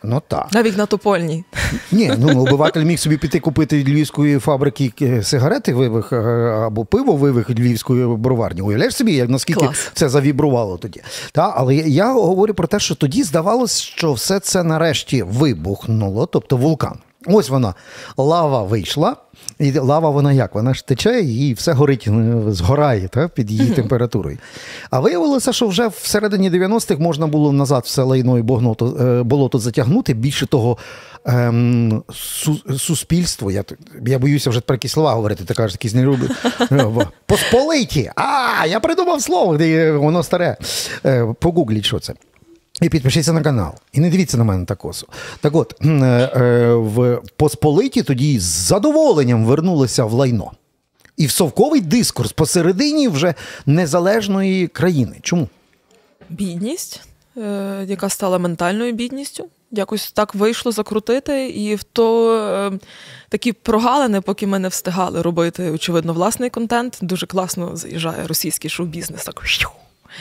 Ну 0.02 0.22
так. 0.28 0.48
Навіть 0.52 0.76
на 0.76 0.86
топольній. 0.86 1.44
Ні, 1.92 2.12
ну 2.18 2.42
обиватель 2.42 2.84
міг 2.84 2.98
собі 2.98 3.16
піти 3.16 3.40
купити 3.40 3.84
львівської 3.84 4.38
фабрики 4.38 4.92
е, 5.02 5.22
сигарети 5.22 5.74
вивих 5.74 6.12
е, 6.12 6.16
або 6.66 6.84
пиво 6.84 7.16
вивих 7.16 7.50
львівської 7.50 8.06
броварні. 8.06 8.60
Уявляєш 8.60 8.96
собі, 8.96 9.12
як 9.14 9.28
наскільки 9.28 9.60
Клас. 9.60 9.90
це 9.94 10.08
завібрувало 10.08 10.78
тоді. 10.78 11.02
Та, 11.32 11.52
Але 11.56 11.74
я 11.74 12.12
говорю 12.12 12.54
про 12.54 12.66
те, 12.66 12.78
що 12.78 12.94
тоді 12.94 13.22
здавалось, 13.22 13.80
що 13.80 14.12
все 14.12 14.40
це 14.40 14.62
нарешті 14.62 15.22
вибухнуло, 15.22 16.26
тобто 16.26 16.56
вулкан. 16.56 16.98
Ось 17.26 17.48
вона, 17.48 17.74
лава 18.16 18.62
вийшла, 18.62 19.16
і 19.58 19.78
лава 19.78 20.10
вона 20.10 20.32
як? 20.32 20.54
Вона 20.54 20.74
ж 20.74 20.86
тече 20.86 21.20
і 21.20 21.52
все 21.54 21.72
горить, 21.72 22.08
е, 22.08 22.42
згорає 22.48 23.08
та, 23.08 23.28
під 23.28 23.50
її 23.50 23.70
температурою. 23.76 24.38
А 24.90 25.00
виявилося, 25.00 25.52
що 25.52 25.66
вже 25.66 25.88
всередині 25.88 26.50
90-х 26.50 27.00
можна 27.00 27.26
було 27.26 27.52
назад 27.52 27.82
все 27.86 28.02
лайно 28.02 28.38
і 28.38 28.42
болото, 28.42 28.96
е, 29.00 29.22
болото 29.22 29.58
затягнути. 29.58 30.14
Більше 30.14 30.46
того, 30.46 30.78
ем, 31.24 32.02
су, 32.14 32.78
суспільство, 32.78 33.50
я 33.50 33.64
я 34.06 34.18
боюся 34.18 34.50
вже 34.50 34.60
про 34.60 34.74
якісь 34.74 34.92
слова 34.92 35.12
говорити, 35.12 35.44
ти 35.44 35.54
кажеш, 35.54 35.72
якісь 35.72 35.94
не 35.94 36.02
люблю. 36.02 36.28
Е, 36.72 37.06
посполиті! 37.26 38.10
А, 38.16 38.66
я 38.66 38.80
придумав 38.80 39.22
слово, 39.22 39.56
де 39.56 39.92
воно 39.92 40.22
старе. 40.22 40.56
Погугліть, 41.40 41.84
що 41.84 41.98
це. 41.98 42.14
І 42.80 42.88
підпишіться 42.88 43.32
на 43.32 43.42
канал. 43.42 43.72
І 43.92 44.00
не 44.00 44.10
дивіться 44.10 44.36
на 44.38 44.44
мене 44.44 44.64
так 44.64 44.78
косо. 44.78 45.06
Так 45.40 45.54
от, 45.54 45.74
е, 45.82 45.86
е, 45.86 46.74
в 46.74 47.22
Посполиті 47.36 48.02
тоді 48.02 48.38
з 48.38 48.42
задоволенням 48.42 49.44
вернулися 49.44 50.04
в 50.04 50.12
лайно. 50.12 50.52
І 51.16 51.26
в 51.26 51.30
совковий 51.30 51.80
дискурс 51.80 52.32
посередині 52.32 53.08
вже 53.08 53.34
незалежної 53.66 54.66
країни. 54.66 55.16
Чому? 55.22 55.48
Бідність, 56.28 57.00
е, 57.36 57.84
яка 57.86 58.08
стала 58.08 58.38
ментальною 58.38 58.92
бідністю. 58.92 59.48
Якось 59.70 60.12
так 60.12 60.34
вийшло 60.34 60.72
закрутити, 60.72 61.48
і 61.48 61.74
в 61.74 61.82
то 61.82 62.78
такі 63.28 63.52
прогалини, 63.52 64.20
поки 64.20 64.46
ми 64.46 64.58
не 64.58 64.68
встигали 64.68 65.22
робити, 65.22 65.70
очевидно, 65.70 66.12
власний 66.12 66.50
контент. 66.50 66.98
Дуже 67.02 67.26
класно 67.26 67.76
заїжджає 67.76 68.26
російський 68.26 68.70
шоу-бізнес. 68.70 69.24
Так 69.24 69.40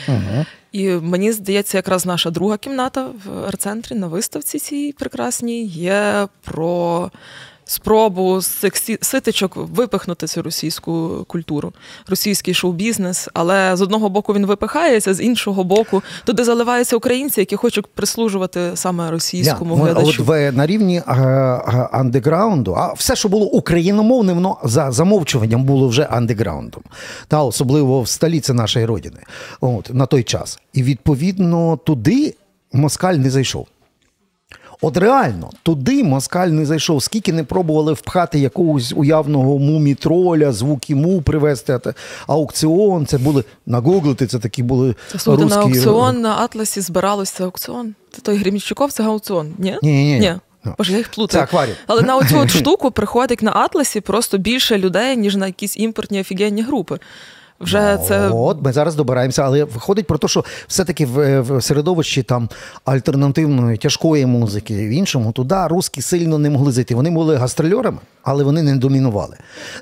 Угу. 0.08 0.44
І 0.72 0.88
мені 0.88 1.32
здається, 1.32 1.78
якраз 1.78 2.06
наша 2.06 2.30
друга 2.30 2.56
кімната 2.56 3.06
в 3.24 3.44
арт-центрі 3.46 3.94
на 3.94 4.06
виставці 4.06 4.58
цій 4.58 4.94
прекрасній 4.98 5.64
є 5.64 6.28
про 6.44 7.10
спробу 7.68 8.40
з 8.40 8.46
цих 8.46 8.72
ситичок 9.00 9.56
випихнути 9.56 10.26
цю 10.26 10.42
російську 10.42 11.24
культуру, 11.28 11.72
російський 12.08 12.54
шоу-бізнес. 12.54 13.28
Але 13.34 13.76
з 13.76 13.82
одного 13.82 14.08
боку 14.08 14.34
він 14.34 14.46
випихається, 14.46 15.14
з 15.14 15.20
іншого 15.20 15.64
боку, 15.64 16.02
туди 16.24 16.44
заливаються 16.44 16.96
українці, 16.96 17.40
які 17.40 17.56
хочуть 17.56 17.86
прислужувати 17.86 18.70
саме 18.74 19.10
російському 19.10 19.74
yeah, 19.74 19.82
глядачу. 19.82 20.22
От 20.22 20.28
в 20.28 20.52
на 20.52 20.66
рівні 20.66 21.02
андеграунду, 21.92 22.74
а 22.78 22.92
все, 22.92 23.16
що 23.16 23.28
було 23.28 23.46
україномовним, 23.46 24.34
воно 24.34 24.58
за 24.64 24.90
замовчуванням 24.90 25.64
було 25.64 25.88
вже 25.88 26.02
андеграундом, 26.02 26.82
та 27.28 27.42
особливо 27.42 28.02
в 28.02 28.08
столиці 28.08 28.52
нашої 28.52 28.86
родини, 28.86 29.20
от 29.60 29.94
на 29.94 30.06
той 30.06 30.22
час. 30.22 30.58
І 30.72 30.82
відповідно 30.82 31.76
туди 31.76 32.34
москаль 32.72 33.14
не 33.14 33.30
зайшов. 33.30 33.66
От 34.80 34.96
реально, 34.96 35.50
туди 35.62 36.04
москаль 36.04 36.48
не 36.48 36.66
зайшов, 36.66 37.02
скільки 37.02 37.32
не 37.32 37.44
пробували 37.44 37.92
впхати 37.92 38.38
якогось 38.38 38.92
уявного 38.96 39.58
мумі-троля, 39.58 40.52
звуки 40.52 40.94
му 40.94 41.22
привезти, 41.22 41.80
аукціон. 42.26 43.06
Це 43.06 43.18
були 43.18 43.44
нагуглити, 43.66 44.26
це 44.26 44.38
такі 44.38 44.62
були. 44.62 44.94
Слухайте, 45.16 45.54
на 45.54 45.62
аукціон 45.62 46.20
на 46.20 46.36
Атласі 46.36 46.80
збиралося 46.80 47.44
аукціон. 47.44 47.94
Це 48.12 48.20
той 48.22 48.36
Гремічуков, 48.36 48.92
це 48.92 49.02
аукціон. 49.02 49.52
Ні? 49.58 49.78
Ні, 49.82 50.04
ні. 50.04 50.20
ні. 50.20 50.34
Боже, 50.78 50.92
я 50.92 50.98
їх 50.98 51.08
плутаю. 51.08 51.46
Це. 51.52 51.68
Але 51.86 52.02
на 52.02 52.16
оцю 52.16 52.48
штуку 52.58 52.90
приходить 52.90 53.42
на 53.42 53.52
Атласі 53.52 54.00
просто 54.00 54.38
більше 54.38 54.78
людей, 54.78 55.16
ніж 55.16 55.36
на 55.36 55.46
якісь 55.46 55.76
імпортні 55.76 56.20
офігенні 56.20 56.62
групи. 56.62 56.98
Вже 57.60 57.98
це 58.08 58.28
от 58.28 58.62
ми 58.62 58.72
зараз 58.72 58.94
добираємося, 58.94 59.42
але 59.42 59.64
виходить 59.64 60.06
про 60.06 60.18
те, 60.18 60.28
що 60.28 60.44
все-таки 60.68 61.06
в, 61.06 61.40
в 61.40 61.62
середовищі 61.62 62.22
там 62.22 62.48
альтернативної 62.84 63.76
тяжкої 63.76 64.26
музики 64.26 64.74
в 64.74 64.90
іншому 64.90 65.32
туди 65.32 65.56
русські 65.66 66.02
сильно 66.02 66.38
не 66.38 66.50
могли 66.50 66.72
зайти. 66.72 66.94
Вони 66.94 67.10
були 67.10 67.36
гастрольорами, 67.36 67.98
але 68.22 68.44
вони 68.44 68.62
не 68.62 68.76
домінували. 68.76 69.36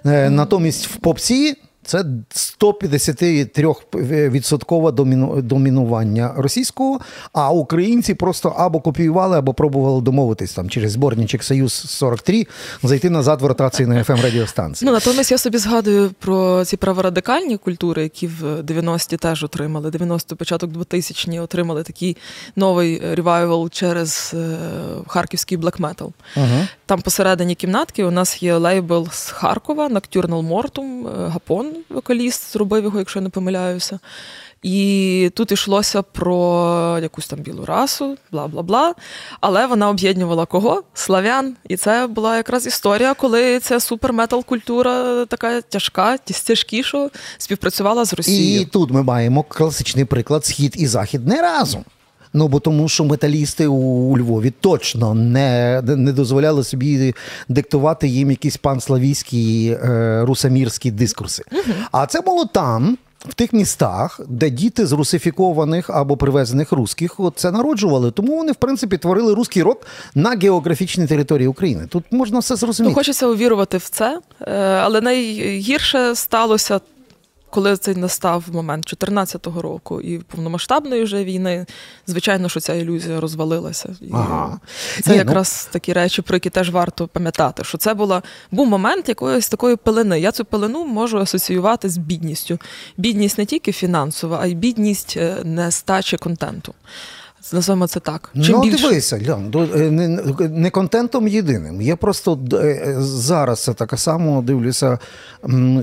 Мм. 0.05 0.29
Натомість 0.29 0.87
в 0.87 0.97
попсі 0.97 1.57
це 1.87 2.05
153% 2.61 4.93
доміну, 4.93 5.43
домінування 5.43 6.35
російського, 6.37 7.01
а 7.33 7.51
українці 7.51 8.15
просто 8.15 8.49
або 8.49 8.81
копіювали, 8.81 9.39
або 9.39 9.55
пробували 9.55 10.03
домовитись 10.03 10.53
там 10.53 10.71
через 10.71 10.93
зборничок 10.93 11.43
Союз 11.43 11.73
43 11.73 12.47
зайти 12.83 13.11
назад 13.11 13.43
в 13.43 13.47
ротації 13.47 13.87
на 13.87 13.95
fm 13.95 14.23
радіостанції. 14.23 14.87
Ну 14.87 14.93
натомість 14.93 15.31
я 15.31 15.39
собі 15.39 15.59
згадую 15.59 16.11
про 16.19 16.65
ці 16.65 16.77
праворадикальні 16.77 17.57
культури, 17.57 18.03
які 18.03 18.27
в 18.27 18.61
90-ті 18.61 19.17
теж 19.17 19.45
отримали. 19.45 19.91
90 19.91 20.37
початок 20.37 20.71
2000-ні 20.71 21.41
отримали 21.41 21.83
такий 21.83 22.17
новий 22.57 23.03
revival 23.15 23.71
через 23.71 24.35
е, 24.35 24.57
харківський 25.07 25.59
блекметал. 25.59 26.13
Угу. 26.37 26.47
Там 26.87 27.01
посередині 27.01 27.55
кімнатки 27.55 28.05
у 28.05 28.11
нас 28.11 28.43
є 28.43 28.57
лейбл 28.57 29.09
з 29.11 29.31
Харкова, 29.31 29.89
Nocturnal 29.89 30.49
Mortum, 30.49 31.09
Гапон 31.29 31.76
вокаліст 31.89 32.53
зробив 32.53 32.85
його, 32.85 32.99
якщо 32.99 33.19
я 33.19 33.23
не 33.23 33.29
помиляюся. 33.29 33.99
І 34.63 35.31
тут 35.35 35.53
йшлося 35.53 36.03
про 36.03 36.99
якусь 37.03 37.27
там 37.27 37.39
білу 37.39 37.65
расу, 37.65 38.17
бла 38.33 38.47
бла 38.47 38.63
бла. 38.63 38.95
Але 39.41 39.67
вона 39.67 39.89
об'єднувала 39.89 40.47
кого? 40.47 40.83
Славян. 40.95 41.57
І 41.69 41.77
це 41.77 42.07
була 42.07 42.37
якраз 42.37 42.67
історія, 42.67 43.15
коли 43.15 43.61
ця 43.61 43.81
суперметал 43.81 44.45
культура 44.45 45.25
така 45.27 45.61
тяжка, 45.61 46.19
тяжкіша, 46.19 47.11
співпрацювала 47.39 48.05
з 48.05 48.15
Росією. 48.15 48.61
І 48.61 48.65
тут 48.65 48.91
ми 48.91 49.03
маємо 49.03 49.43
класичний 49.43 50.05
приклад 50.05 50.45
схід 50.45 50.75
і 50.77 50.87
захід 50.87 51.27
не 51.27 51.43
разом. 51.43 51.85
Ну 52.37 52.49
бо 52.49 52.61
тому, 52.61 52.89
що 52.89 53.05
металісти 53.05 53.67
у 53.67 54.19
Львові 54.19 54.53
точно 54.61 55.15
не 55.15 55.83
не 55.85 56.13
дозволяли 56.13 56.65
собі 56.65 57.15
диктувати 57.49 58.09
їм 58.09 58.31
якісь 58.31 58.57
панславійські 58.57 59.69
е, 59.83 60.21
русамірські 60.25 60.91
дискурси. 60.91 61.43
Угу. 61.53 61.75
А 61.93 62.07
це 62.07 62.21
було 62.21 62.45
там. 62.45 62.99
В 63.29 63.35
тих 63.35 63.53
містах, 63.53 64.21
де 64.29 64.51
діти 64.51 64.87
з 64.87 64.93
русифікованих 64.93 65.91
або 65.91 66.17
привезених 66.17 66.73
русських 66.73 67.21
це 67.37 67.51
народжували, 67.51 68.11
тому 68.11 68.37
вони 68.37 68.53
в 68.53 68.55
принципі 68.55 68.99
творили 68.99 69.35
русський 69.35 69.63
рок 69.63 69.87
на 70.15 70.31
географічній 70.31 71.07
території 71.07 71.49
України. 71.49 71.87
Тут 71.89 72.05
можна 72.11 72.39
все 72.39 72.57
зрозуміти. 72.57 72.91
Ну, 72.91 72.95
Хочеться 72.95 73.27
увірувати 73.27 73.79
в 73.79 73.89
це, 73.89 74.21
е, 74.41 74.57
але 74.63 75.01
найгірше 75.01 76.15
сталося 76.15 76.81
коли 77.57 77.77
цей 77.77 77.97
настав 77.97 78.45
момент 78.53 78.85
2014 78.85 79.47
року 79.47 80.01
і 80.01 80.19
повномасштабної 80.19 81.03
вже 81.03 81.25
війни, 81.25 81.67
звичайно, 82.07 82.49
що 82.49 82.61
ця 82.61 82.75
ілюзія 82.75 83.21
розвалилася. 83.21 83.97
І 84.01 84.09
ага. 84.13 84.61
Це 84.95 85.11
Ні, 85.11 85.13
ну 85.13 85.15
якраз 85.15 85.69
ну... 85.69 85.73
такі 85.73 85.93
речі, 85.93 86.23
про 86.23 86.37
які 86.37 86.51
теж 86.51 86.71
варто 86.71 87.09
пам'ятати, 87.09 87.65
що 87.65 87.79
це 87.79 87.95
була 87.95 88.23
був 88.51 88.67
момент 88.67 89.09
якоїсь 89.09 89.49
такої 89.49 89.77
пелени. 89.77 90.21
Я 90.21 90.33
цю 90.33 90.45
пелену 90.45 90.85
можу 90.85 91.19
асоціювати 91.19 91.89
з 91.89 91.99
бідністю. 91.99 92.59
Бідність 92.97 93.39
не 93.39 93.45
тільки 93.45 93.73
фінансова, 93.73 94.39
а 94.43 94.47
й 94.47 94.55
бідність 94.55 95.15
е, 95.17 95.37
нестачі 95.45 96.17
контенту. 96.17 96.75
Називаємо 97.53 97.87
це 97.87 98.01
так. 98.01 98.31
Чим 98.35 98.45
ну, 98.49 98.63
більше... 98.63 98.89
дивися, 98.89 99.21
Лян, 99.29 99.69
е, 99.75 99.91
не, 99.91 100.09
не 100.49 100.71
контентом 100.71 101.29
єдиним. 101.29 101.83
Я 101.83 101.97
просто 101.97 102.39
е, 102.53 102.97
зараз 102.99 103.63
це 103.63 103.75
так 103.75 104.01
само 104.01 104.43
дивлюся, 104.43 104.99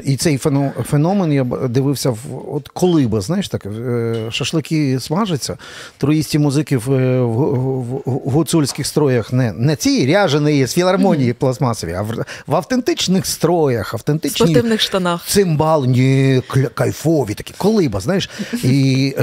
і 0.04 0.18
цей 0.18 0.38
феномен 0.86 1.34
я 1.34 1.44
дивився 1.44 2.10
в 2.10 2.18
от 2.48 2.68
колиба, 2.68 3.22
знаєш 3.22 3.50
так, 3.50 3.66
е, 3.66 4.16
шашлики 4.32 5.00
смажаться, 5.00 5.58
троїсті 5.98 6.40
музики 6.40 6.78
в, 6.78 6.88
в, 7.22 7.26
в, 7.26 8.02
в 8.06 8.32
гуцульських 8.32 8.88
строях, 8.88 9.34
не 9.34 9.54
не 9.54 9.76
ці 9.76 10.08
ряжені 10.08 10.66
з 10.66 10.74
філармонії 10.74 11.32
mm-hmm. 11.32 11.36
пластмасові, 11.36 11.94
а 11.94 12.02
в, 12.02 12.26
в 12.48 12.56
автентичних 12.56 13.26
строях, 13.26 13.94
автентичні 13.94 14.48
спортивних 14.48 14.82
штанах. 14.82 15.26
Цимбал, 15.28 15.86
ні, 15.86 16.42
кайфові 16.74 17.34
такі, 17.34 17.54
колиба, 17.58 18.00
знаєш. 18.00 18.30
І, 18.64 19.16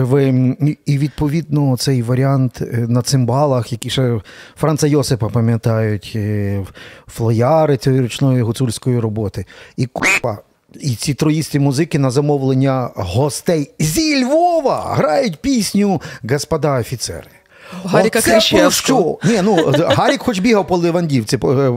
і 0.86 0.98
відповідно 0.98 1.76
цей 1.76 2.02
варіант 2.02 2.29
варіант 2.30 2.62
е, 2.62 2.86
на 2.88 3.02
цимбалах, 3.02 3.72
які 3.72 3.90
ще 3.90 4.20
Франца 4.56 4.86
Йосипа 4.86 5.28
пам'ятають, 5.28 6.12
е, 6.16 6.64
флояри 7.06 7.76
цієї 7.76 8.02
ручної 8.02 8.42
гуцульської 8.42 8.98
роботи. 8.98 9.44
І 9.76 9.86
купа. 9.86 10.38
І 10.80 10.94
ці 10.94 11.14
троїсті 11.14 11.58
музики 11.58 11.98
на 11.98 12.10
замовлення 12.10 12.90
гостей 12.94 13.70
зі 13.78 14.24
Львова 14.24 14.94
грають 14.94 15.36
пісню 15.36 16.02
Господа 16.30 16.80
офіцери. 16.80 17.39
Гаріка 17.84 18.20
Кричевського. 18.20 19.18
Ні, 19.24 19.40
ну 19.42 19.72
Гарік 19.78 20.22
хоч 20.22 20.38
бігав 20.38 20.66
по 20.66 20.76
Левандівці, 20.76 21.36
е, 21.36 21.72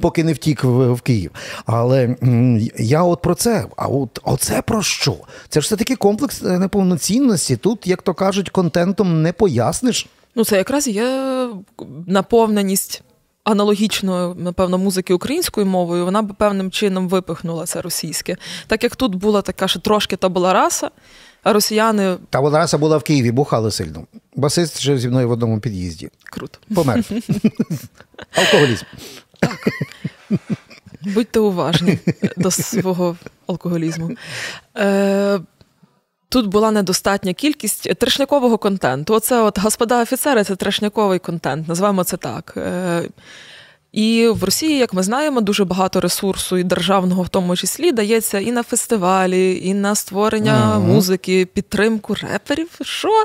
поки 0.00 0.24
не 0.24 0.32
втік 0.32 0.64
в 0.64 1.00
Київ. 1.00 1.30
Але 1.66 2.16
я 2.78 3.02
от 3.02 3.22
про 3.22 3.34
це. 3.34 3.64
А 3.76 3.86
от 3.86 4.20
оце 4.24 4.62
про 4.62 4.82
що? 4.82 5.14
Це 5.48 5.60
ж 5.60 5.64
все 5.64 5.76
таки 5.76 5.96
комплекс 5.96 6.42
е, 6.42 6.58
неповноцінності. 6.58 7.56
Тут, 7.56 7.86
як 7.86 8.02
то 8.02 8.14
кажуть, 8.14 8.50
контентом 8.50 9.22
не 9.22 9.32
поясниш. 9.32 10.06
Ну, 10.34 10.44
це 10.44 10.56
якраз 10.56 10.88
є 10.88 11.48
наповненість. 12.06 13.02
Аналогічною, 13.44 14.34
напевно, 14.38 14.78
музики 14.78 15.14
українською 15.14 15.66
мовою, 15.66 16.04
вона 16.04 16.22
б 16.22 16.34
певним 16.34 16.70
чином 16.70 17.08
випихнула 17.08 17.66
це 17.66 17.82
російське. 17.82 18.36
Так 18.66 18.82
як 18.82 18.96
тут 18.96 19.14
була 19.14 19.42
така, 19.42 19.68
що 19.68 19.80
трошки 19.80 20.16
та 20.16 20.28
була 20.28 20.52
раса, 20.52 20.90
а 21.42 21.52
росіяни. 21.52 22.16
Та 22.30 22.40
вона 22.40 22.58
раса 22.58 22.78
була 22.78 22.96
в 22.96 23.02
Києві, 23.02 23.30
бухали 23.30 23.70
сильно. 23.70 24.06
Басист 24.36 24.80
жив 24.80 24.98
зі 24.98 25.08
мною 25.08 25.28
в 25.28 25.30
одному 25.30 25.60
під'їзді. 25.60 26.10
Круто. 26.24 26.58
Помер. 26.74 27.04
Алкоголізм. 28.34 28.84
Так. 29.40 29.68
Будьте 31.02 31.40
уважні 31.40 31.98
до 32.36 32.50
свого 32.50 33.16
алкоголізму. 33.46 34.10
Е, 34.76 35.40
Тут 36.32 36.46
була 36.46 36.70
недостатня 36.70 37.32
кількість 37.32 37.94
трешнякового 37.94 38.58
контенту. 38.58 39.14
Оце 39.14 39.42
от 39.42 39.58
господа 39.58 40.02
офіцери 40.02 40.44
це 40.44 40.56
трешняковий 40.56 41.18
контент, 41.18 41.68
називаємо 41.68 42.04
це 42.04 42.16
так. 42.16 42.54
Е, 43.94 44.00
і 44.00 44.28
в 44.28 44.44
Росії, 44.44 44.78
як 44.78 44.92
ми 44.92 45.02
знаємо, 45.02 45.40
дуже 45.40 45.64
багато 45.64 46.00
ресурсу 46.00 46.56
і 46.56 46.64
державного, 46.64 47.22
в 47.22 47.28
тому 47.28 47.56
числі, 47.56 47.92
дається 47.92 48.38
і 48.38 48.52
на 48.52 48.62
фестивалі, 48.62 49.60
і 49.64 49.74
на 49.74 49.94
створення 49.94 50.74
mm-hmm. 50.76 50.80
музики, 50.80 51.46
підтримку 51.46 52.14
реперів. 52.14 52.68
Що? 52.82 53.24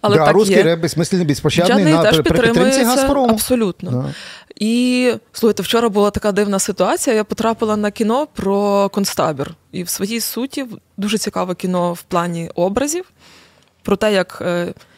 Але 0.00 0.16
да, 0.16 0.24
так 0.24 0.34
русський 0.34 0.56
є. 0.56 0.62
реп 0.62 0.80
безсмисленний, 0.80 1.26
безпощадний 1.26 1.84
на 1.84 2.02
теж 2.02 2.20
при 2.20 2.40
підтримці 2.40 2.84
Газпрому. 2.84 3.32
Абсолютно. 3.32 3.90
Да. 3.90 4.14
І 4.56 5.12
слухайте, 5.32 5.62
вчора 5.62 5.88
була 5.88 6.10
така 6.10 6.32
дивна 6.32 6.58
ситуація. 6.58 7.16
Я 7.16 7.24
потрапила 7.24 7.76
на 7.76 7.90
кіно 7.90 8.26
про 8.34 8.88
концтабір. 8.88 9.54
І 9.72 9.82
в 9.82 9.88
своїй 9.88 10.20
суті 10.20 10.66
дуже 10.96 11.18
цікаве 11.18 11.54
кіно 11.54 11.92
в 11.92 12.02
плані 12.02 12.50
образів, 12.54 13.04
про 13.82 13.96
те, 13.96 14.12
як. 14.12 14.42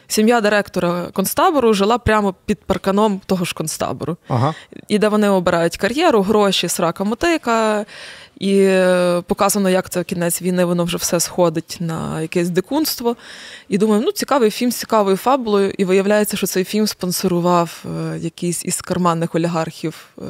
Сім'я 0.07 0.41
директора 0.41 1.07
концтабору 1.13 1.73
жила 1.73 1.97
прямо 1.97 2.35
під 2.45 2.59
парканом 2.59 3.21
того 3.25 3.45
ж 3.45 3.53
концтабору. 3.53 4.17
Ага. 4.27 4.53
І 4.87 4.99
де 4.99 5.07
вони 5.07 5.29
обирають 5.29 5.77
кар'єру, 5.77 6.21
гроші, 6.21 6.67
срака 6.67 7.03
мотика. 7.03 7.85
І 8.39 8.57
е, 8.59 9.21
показано, 9.27 9.69
як 9.69 9.89
це 9.89 10.03
кінець 10.03 10.41
війни, 10.41 10.65
воно 10.65 10.83
вже 10.83 10.97
все 10.97 11.19
сходить 11.19 11.77
на 11.79 12.21
якесь 12.21 12.49
дикунство. 12.49 13.15
І 13.69 13.77
думаю, 13.77 14.01
ну 14.05 14.11
цікавий 14.11 14.49
фільм 14.51 14.71
з 14.71 14.75
цікавою 14.75 15.17
фабулою. 15.17 15.73
І 15.77 15.85
виявляється, 15.85 16.37
що 16.37 16.47
цей 16.47 16.63
фільм 16.63 16.87
спонсорував 16.87 17.85
е, 17.85 18.17
якийсь 18.17 18.65
із 18.65 18.81
карманних 18.81 19.35
олігархів 19.35 20.07
е, 20.17 20.21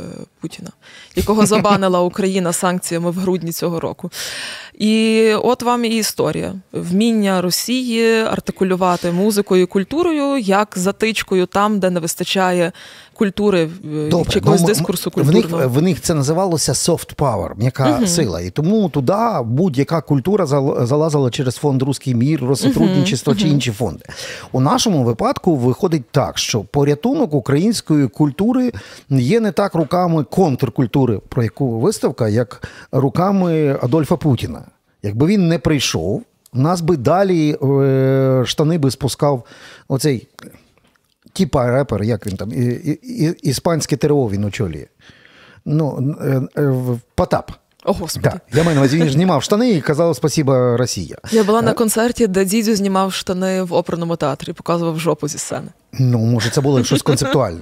Путіна, 0.41 0.69
якого 1.15 1.45
забанила 1.45 2.01
Україна 2.01 2.53
санкціями 2.53 3.11
в 3.11 3.15
грудні 3.15 3.51
цього 3.51 3.79
року. 3.79 4.11
І 4.73 5.33
от 5.33 5.63
вам 5.63 5.85
і 5.85 5.89
історія: 5.89 6.53
вміння 6.71 7.41
Росії 7.41 8.21
артикулювати 8.21 9.11
музикою 9.11 9.63
і 9.63 9.65
культурою 9.65 10.37
як 10.37 10.73
затичкою 10.75 11.45
там, 11.45 11.79
де 11.79 11.89
не 11.89 11.99
вистачає 11.99 12.71
культури 13.15 13.69
е, 13.95 14.09
Добре, 14.09 14.31
чи 14.31 14.39
якогось 14.39 14.61
ну, 14.61 14.67
дискурсу 14.67 15.11
культурного. 15.11 15.57
В 15.57 15.61
них, 15.61 15.69
в 15.69 15.81
них 15.81 16.01
це 16.01 16.13
називалося 16.13 16.71
soft 16.71 17.15
power, 17.15 17.49
м'яка 17.57 17.99
uh 18.01 18.07
сила. 18.07 18.41
І 18.41 18.49
тому 18.49 18.89
туди 18.89 19.13
будь-яка 19.43 20.01
культура 20.01 20.45
залазила 20.85 21.29
через 21.29 21.55
фонд 21.55 21.81
Руський 21.81 22.15
мір, 22.15 22.43
розсотрудничество 22.43 23.33
uh 23.33 23.37
чи 23.37 23.47
інші 23.47 23.71
фонди. 23.71 24.05
У 24.51 24.61
нашому 24.61 25.03
випадку 25.03 25.55
виходить 25.55 26.03
так, 26.11 26.37
що 26.37 26.61
порятунок 26.61 27.33
української 27.33 28.07
культури 28.07 28.71
є 29.09 29.39
не 29.39 29.51
так 29.51 29.75
руками 29.75 30.23
контркультури, 30.23 31.19
про 31.29 31.43
яку 31.43 31.79
виставка, 31.79 32.29
як 32.29 32.67
руками 32.91 33.79
Адольфа 33.81 34.15
Путіна. 34.15 34.61
Якби 35.03 35.27
він 35.27 35.47
не 35.47 35.59
прийшов, 35.59 36.23
нас 36.53 36.81
би 36.81 36.97
далі 36.97 37.57
е, 37.63 38.43
штани 38.45 38.77
би 38.77 38.91
спускав 38.91 39.43
оцей 39.87 40.27
типа 41.35 41.71
репер, 41.71 42.03
як 42.03 42.27
він 42.27 42.37
там, 42.37 42.51
і, 42.51 42.63
і, 43.03 43.35
іспанське 43.41 43.97
ТРО 43.97 44.29
він 44.29 44.43
очолює. 44.43 44.85
Ну, 45.65 46.15
е, 46.21 46.61
е, 46.61 46.73
Потап. 47.15 47.51
О, 47.85 47.93
Господи. 47.93 48.29
Да. 48.29 48.57
Я 48.57 48.63
маю 48.63 48.75
на 48.75 48.81
увазі, 48.81 48.97
він 48.97 49.09
знімав 49.09 49.43
штани 49.43 49.71
і 49.71 49.81
казав 49.81 50.15
спасіба 50.15 50.77
Росія. 50.77 51.17
Я 51.31 51.43
була 51.43 51.61
на 51.61 51.73
концерті, 51.73 52.27
де 52.27 52.45
Дідзю 52.45 52.75
знімав 52.75 53.13
штани 53.13 53.63
в 53.63 53.73
оперному 53.73 54.15
театрі, 54.15 54.53
показував 54.53 54.99
жопу 54.99 55.27
зі 55.27 55.37
сцени. 55.37 55.67
Ну, 55.93 56.17
може, 56.17 56.49
це 56.49 56.61
було 56.61 56.83
щось 56.83 57.01
концептуальне. 57.01 57.59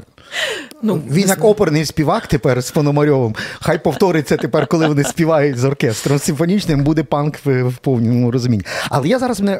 Ну, 0.82 1.02
Він 1.10 1.28
як 1.28 1.44
оперний 1.44 1.86
співак 1.86 2.28
тепер 2.28 2.62
з 2.62 2.72
Пономарьовим. 2.72 3.36
Хай 3.60 3.84
повториться 3.84 4.38
тепер, 4.38 4.68
коли 4.68 4.88
вони 4.88 5.04
співають 5.04 5.58
з 5.58 5.64
оркестром 5.64 6.20
симфонічним, 6.20 6.84
буде 6.84 7.04
панк 7.04 7.38
в, 7.46 7.64
в 7.64 7.78
повному 7.78 8.32
розумінні. 8.32 8.64
Але 8.90 9.08
я 9.08 9.20
зараз 9.20 9.40
мене, 9.40 9.58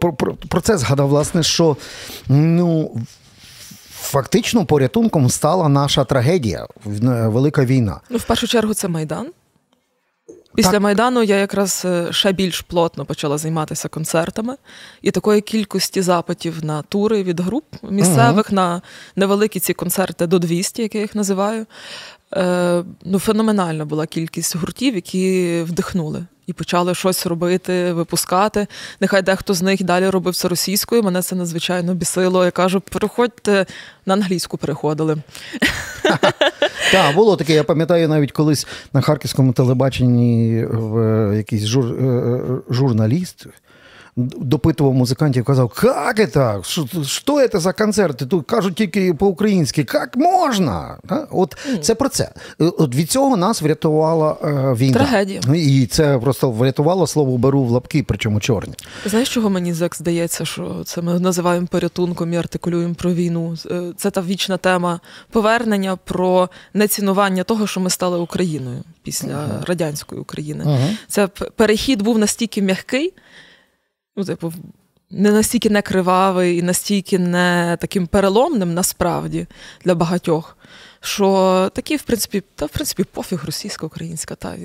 про, 0.00 0.12
про, 0.12 0.34
про 0.34 0.60
це 0.60 0.78
згадав, 0.78 1.08
власне, 1.08 1.42
що 1.42 1.76
ну, 2.28 2.90
фактично 4.02 4.66
порятунком 4.66 5.28
стала 5.30 5.68
наша 5.68 6.04
трагедія, 6.04 6.66
велика 6.84 7.64
війна. 7.64 8.00
Ну, 8.10 8.18
в 8.18 8.24
першу 8.24 8.46
чергу, 8.46 8.74
це 8.74 8.88
Майдан. 8.88 9.26
Після 10.54 10.70
так. 10.70 10.80
Майдану 10.80 11.22
я 11.22 11.36
якраз 11.36 11.82
е, 11.84 12.12
ще 12.12 12.32
більш 12.32 12.60
плотно 12.60 13.04
почала 13.04 13.38
займатися 13.38 13.88
концертами, 13.88 14.56
і 15.02 15.10
такої 15.10 15.40
кількості 15.40 16.02
запитів 16.02 16.64
на 16.64 16.82
тури 16.82 17.22
від 17.22 17.40
груп 17.40 17.64
місцевих 17.82 18.50
uh 18.50 18.54
на 18.54 18.82
невеликі 19.16 19.60
ці 19.60 19.74
концерти 19.74 20.26
до 20.26 20.38
200, 20.38 20.82
як 20.82 20.94
я 20.94 21.00
їх 21.00 21.14
називаю. 21.14 21.66
Е, 22.34 22.84
ну, 23.04 23.18
Феноменальна 23.18 23.84
була 23.84 24.06
кількість 24.06 24.56
гуртів, 24.56 24.94
які 24.94 25.62
вдихнули 25.62 26.24
і 26.46 26.52
почали 26.52 26.94
щось 26.94 27.26
робити, 27.26 27.92
випускати. 27.92 28.66
Нехай 29.00 29.22
дехто 29.22 29.54
з 29.54 29.62
них 29.62 29.82
далі 29.82 30.08
робив 30.08 30.34
це 30.34 30.48
російською. 30.48 31.02
Мене 31.02 31.22
це 31.22 31.36
надзвичайно 31.36 31.94
бісило. 31.94 32.44
Я 32.44 32.50
кажу, 32.50 32.80
переходьте 32.80 33.66
на 34.06 34.14
англійську 34.14 34.58
переходили. 34.58 35.16
Так, 36.92 37.14
було 37.14 37.36
таке. 37.36 37.54
Я 37.54 37.64
пам'ятаю 37.64 38.08
навіть 38.08 38.32
колись 38.32 38.66
на 38.92 39.00
харківському 39.00 39.52
телебаченні 39.52 40.64
якийсь 41.36 41.66
жур, 41.66 41.84
е, 41.84 42.04
е, 42.04 42.40
журналіст 42.70 43.46
допитував 44.16 44.94
музикантів, 44.94 45.44
казав, 45.44 45.72
як 46.16 46.32
це? 46.32 46.58
Що 47.04 47.48
це 47.48 47.58
за 47.58 47.72
концерти? 47.72 48.26
Тут 48.26 48.46
кажуть 48.46 48.74
тільки 48.74 49.14
по-українськи, 49.14 49.86
як 49.94 50.16
можна? 50.16 50.98
От 51.30 51.56
це 51.80 51.94
про 51.94 52.08
це. 52.08 52.30
От 52.58 52.94
Від 52.94 53.10
цього 53.10 53.36
нас 53.36 53.62
врятувала 53.62 54.36
е, 54.44 54.74
війна. 54.74 54.94
Трагедія. 54.94 55.40
І 55.54 55.86
це 55.86 56.18
просто 56.18 56.50
врятувало 56.50 57.06
слово 57.06 57.38
беру 57.38 57.64
в 57.64 57.70
лапки, 57.70 58.04
причому 58.08 58.40
чорні. 58.40 58.74
Знаєш, 59.06 59.28
чого 59.28 59.50
мені 59.50 59.72
зек 59.72 59.96
здається, 59.96 60.44
що 60.44 60.82
це 60.84 61.02
ми 61.02 61.20
називаємо 61.20 61.66
порятунком 61.66 62.32
і 62.32 62.36
артикулюємо 62.36 62.94
про 62.94 63.12
війну. 63.12 63.56
Е, 63.70 63.82
це 63.96 64.10
та 64.10 64.22
вічна 64.22 64.56
тема 64.56 65.00
повернення 65.30 65.96
про 65.96 66.48
нецінування 66.74 67.44
того, 67.44 67.66
що 67.66 67.80
ми 67.80 67.90
стали 67.90 68.18
Україною 68.18 68.82
після 69.02 69.28
uh-huh. 69.28 69.66
радянської 69.66 70.20
України. 70.20 70.64
Uh-huh. 70.64 70.96
Це 71.08 71.26
перехід 71.56 72.02
був 72.02 72.18
настільки 72.18 72.62
м'який 72.62 73.12
ну, 74.16 74.24
типу, 74.24 74.52
не 75.10 75.32
настільки 75.32 75.70
не 75.70 75.82
кривавий 75.82 76.58
і 76.58 76.62
настільки 76.62 77.18
не 77.18 77.78
таким 77.80 78.06
переломним 78.06 78.74
насправді 78.74 79.46
для 79.84 79.94
багатьох, 79.94 80.56
що 81.00 81.70
такі, 81.74 81.96
в 81.96 82.02
принципі, 82.02 82.42
та 82.54 82.66
в 82.66 82.68
принципі 82.68 83.04
пофіг 83.04 83.42
російсько-українська. 83.46 84.34
та 84.34 84.56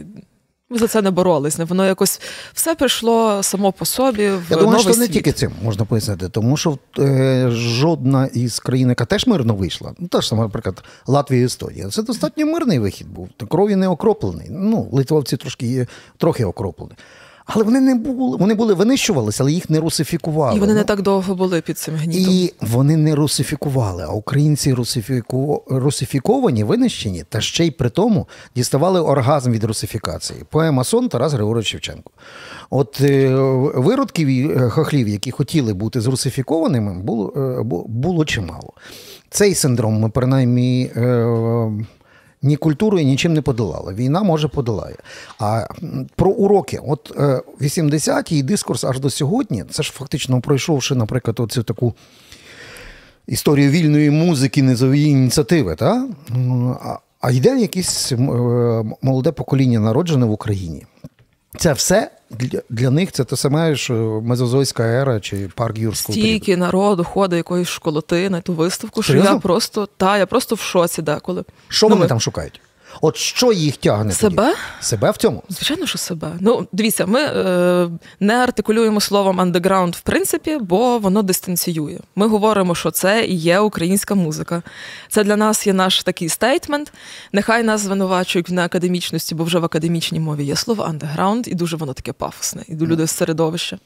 ми 0.70 0.78
за 0.80 0.88
це 0.88 1.02
не 1.02 1.12
боролись. 1.12 1.58
Воно 1.58 1.86
якось 1.86 2.22
все 2.54 2.76
прийшло 2.76 3.44
само 3.44 3.72
по 3.72 3.86
собі. 3.86 4.30
в 4.30 4.44
Я 4.50 4.58
думаю, 4.58 4.80
що 4.80 4.94
світ. 4.94 5.00
не 5.00 5.08
тільки 5.08 5.32
цим 5.32 5.52
можна 5.64 5.86
пояснити, 5.86 6.30
тому 6.30 6.58
що 6.58 6.78
е, 7.00 7.48
жодна 7.52 8.26
із 8.26 8.60
країн, 8.60 8.90
яка 8.90 9.06
теж 9.06 9.28
мирно 9.28 9.56
вийшла, 9.56 9.94
ну 10.00 10.08
теж 10.08 10.28
саме, 10.28 10.42
наприклад, 10.42 10.84
Латвія 11.08 11.42
і 11.42 11.46
Естонія, 11.46 11.90
це 11.90 12.04
достатньо 12.04 12.46
мирний 12.46 12.80
вихід 12.80 13.10
був. 13.10 13.30
Крові 13.50 13.76
не 13.76 13.88
окроплений. 13.88 14.48
Ну, 14.50 14.90
литовці 14.92 15.38
трошки 15.38 15.88
трохи 16.18 16.46
окроплені. 16.46 16.94
Але 17.48 17.64
вони 17.64 17.82
не 17.82 17.96
були, 17.96 18.38
вони 18.38 18.54
були 18.54 18.74
винищувалися, 18.74 19.44
але 19.44 19.52
їх 19.52 19.70
не 19.70 19.80
русифікували. 19.80 20.58
І 20.58 20.60
вони 20.60 20.74
ну, 20.74 20.80
не 20.80 20.84
так 20.84 21.02
довго 21.02 21.36
були 21.36 21.62
під 21.62 21.78
цим 21.78 21.96
гнітом. 21.96 22.34
І 22.34 22.54
вони 22.62 22.98
не 22.98 23.16
русифікували, 23.16 24.04
а 24.04 24.12
українці 24.12 24.74
русифіку... 24.74 25.64
русифіковані, 25.68 26.64
винищені, 26.64 27.24
та 27.30 27.42
ще 27.42 27.66
й 27.66 27.72
при 27.72 27.90
тому 27.90 28.28
діставали 28.56 29.02
оргазм 29.02 29.52
від 29.52 29.64
русифікації. 29.64 30.44
Поема 30.50 30.84
Сон 30.84 31.10
Тарас 31.10 31.34
Григорович 31.34 31.68
Шевченко. 31.68 32.12
От 32.70 33.02
е, 33.02 33.36
виродків 33.76 34.28
і 34.28 34.52
е, 34.52 34.70
хохлів, 34.70 35.08
які 35.08 35.32
хотіли 35.32 35.74
бути 35.74 36.02
зрусифікованими, 36.02 36.94
було, 36.94 37.34
е, 37.38 37.64
було 37.88 38.26
чимало. 38.26 38.74
Цей 39.30 39.56
синдром 39.56 40.00
ми 40.00 40.10
принаймні. 40.10 40.92
Е, 42.44 42.48
ні 42.48 42.56
культурою 42.58 43.06
нічим 43.06 43.34
не 43.34 43.42
подолала. 43.42 43.94
Війна 43.94 44.24
може 44.24 44.48
подолає. 44.48 44.96
А 45.40 45.68
про 46.16 46.32
уроки, 46.32 46.80
от 46.88 47.16
80-ті 47.62 48.38
і 48.38 48.44
дискурс 48.44 48.84
аж 48.84 49.00
до 49.00 49.10
сьогодні, 49.10 49.64
це 49.72 49.84
ж 49.84 49.92
фактично 49.92 50.42
пройшовши, 50.42 50.96
наприклад, 50.96 51.40
оцю 51.40 51.64
таку. 51.64 51.94
Історію 53.28 53.72
вільної 53.72 54.10
музики, 54.10 54.64
низової 54.64 55.08
ініціативи, 55.08 55.76
та? 55.76 56.08
а, 56.82 56.98
а 57.22 57.32
йде 57.32 57.60
якесь 57.60 58.12
е, 58.12 58.18
молоде 59.02 59.32
покоління 59.32 59.80
народжене 59.80 60.26
в 60.26 60.32
Україні. 60.32 60.86
Це 61.58 61.74
все 61.74 62.12
для 62.30 62.62
для 62.70 62.90
них 62.90 63.12
це 63.12 63.24
те 63.24 63.36
саме, 63.36 63.76
що 63.76 64.22
Мезозойська 64.24 64.84
ера 64.84 65.20
чи 65.20 65.50
парк 65.56 65.78
юрського 65.78 66.14
Стільки 66.14 66.46
періоду. 66.46 66.60
народу 66.60 67.04
ходить 67.04 67.38
якоїсь 67.38 67.68
школоти 67.68 68.30
на 68.30 68.42
ту 68.42 68.54
виставку, 68.54 69.04
Серйозно? 69.04 69.28
що 69.30 69.36
я 69.36 69.40
просто 69.40 69.88
та 69.98 70.18
я 70.18 70.26
просто 70.26 70.56
в 70.56 70.60
шоці 70.60 71.02
деколи. 71.02 71.44
Що 71.68 71.86
ну, 71.86 71.96
вони 71.96 72.02
ми... 72.02 72.08
там 72.08 72.20
шукають? 72.20 72.62
От 73.02 73.18
що 73.18 73.52
їх 73.52 73.78
тягне? 73.78 74.12
Себе? 74.12 74.44
Тоді? 74.44 74.58
Себе 74.80 75.12
в 75.12 75.18
цьому? 75.18 75.44
Звичайно, 75.50 75.88
що 75.88 75.98
себе. 75.98 76.32
Ну, 76.40 76.68
дивіться, 76.72 77.06
ми 77.06 77.22
е, 77.22 77.90
не 78.20 78.34
артикулюємо 78.34 79.02
словом 79.02 79.42
андеграунд, 79.42 79.96
в 79.96 80.02
принципі, 80.02 80.58
бо 80.62 81.00
воно 81.00 81.24
дистанціює. 81.24 82.00
Ми 82.16 82.28
говоримо, 82.28 82.76
що 82.76 82.92
це 82.92 83.26
і 83.26 83.36
є 83.36 83.60
українська 83.60 84.16
музика. 84.16 84.64
Це 85.10 85.24
для 85.24 85.36
нас 85.36 85.68
є 85.68 85.74
наш 85.74 86.04
такий 86.04 86.30
стейтмент. 86.30 86.94
Нехай 87.32 87.64
нас 87.64 87.82
звинувачують 87.82 88.50
в 88.50 88.54
неакадемічності, 88.54 89.36
бо 89.36 89.44
вже 89.44 89.60
в 89.60 89.66
академічній 89.66 90.20
мові 90.20 90.46
є 90.46 90.56
слово 90.56 90.84
андеграунд, 90.84 91.48
і 91.48 91.56
дуже 91.56 91.78
воно 91.78 91.94
таке 91.94 92.14
пафосне. 92.14 92.64
І 92.68 92.76
люди 92.76 93.08
з 93.08 93.12
середовища. 93.12 93.78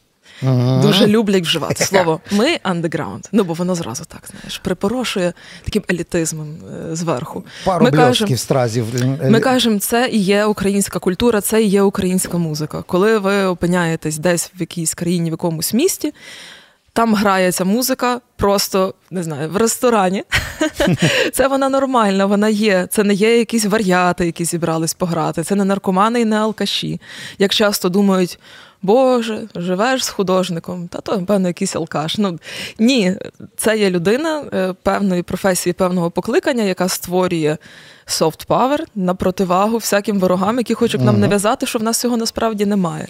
Uh-huh. 0.44 0.82
Дуже 0.82 1.08
люблять 1.08 1.44
вживати 1.44 1.86
слово 1.86 2.22
ми 2.32 2.60
андеграунд. 2.64 3.28
Ну 3.32 3.44
бо 3.44 3.54
воно 3.54 3.76
зразу 3.76 4.06
так 4.06 4.22
знаєш, 4.32 4.58
припорошує 4.58 5.34
таким 5.64 5.84
елітизмом 5.90 6.56
е, 6.92 6.96
зверху. 6.96 7.44
Пару 7.66 7.86
ми 7.86 7.92
кажемо, 7.92 8.38
стразів. 8.38 8.86
Ми 9.30 9.40
кажемо, 9.40 9.80
це 9.80 10.10
і 10.12 10.18
є 10.18 10.46
українська 10.46 11.00
культура, 11.00 11.42
це 11.42 11.64
і 11.64 11.68
є 11.68 11.82
українська 11.82 12.38
музика. 12.38 12.84
Коли 12.88 13.18
ви 13.18 13.46
опиняєтесь 13.46 14.18
десь 14.18 14.52
в 14.56 14.60
якійсь 14.60 14.94
країні, 14.94 15.30
в 15.30 15.34
якомусь 15.34 15.74
місті. 15.74 16.14
Там 16.94 17.16
грається 17.16 17.66
музика, 17.66 18.22
просто 18.36 18.94
не 19.12 19.24
знаю, 19.24 19.50
в 19.50 19.58
ресторані. 19.58 20.24
Це 21.34 21.48
вона 21.48 21.70
нормальна, 21.70 22.26
вона 22.26 22.50
є. 22.50 22.88
Це 22.90 23.04
не 23.04 23.14
є 23.14 23.38
якісь 23.38 23.66
варіати, 23.66 24.26
які 24.26 24.46
зібрались 24.46 24.94
пограти. 24.94 25.44
Це 25.44 25.56
не 25.56 25.66
наркомани 25.66 26.22
і 26.22 26.26
не 26.26 26.36
алкаші. 26.36 27.02
Як 27.38 27.54
часто 27.54 27.90
думають, 27.90 28.40
Боже, 28.82 29.48
живеш 29.56 30.06
з 30.06 30.10
художником, 30.10 30.88
та 30.88 31.02
то, 31.02 31.26
певно, 31.26 31.48
якийсь 31.48 31.76
алкаш. 31.76 32.18
Ну 32.18 32.40
ні, 32.80 33.16
це 33.58 33.78
є 33.78 33.90
людина 33.90 34.46
е, 34.54 34.74
певної 34.84 35.24
професії, 35.24 35.74
певного 35.74 36.12
покликання, 36.12 36.64
яка 36.64 36.88
створює 36.88 37.58
soft 38.08 38.48
power 38.48 38.80
на 38.96 39.14
противагу 39.14 39.78
всяким 39.78 40.20
ворогам, 40.20 40.58
які 40.58 40.74
хочуть 40.74 41.02
нам 41.02 41.20
нав'язати, 41.20 41.66
що 41.66 41.80
в 41.80 41.84
нас 41.84 42.00
цього 42.00 42.18
насправді 42.18 42.66
немає. 42.66 43.08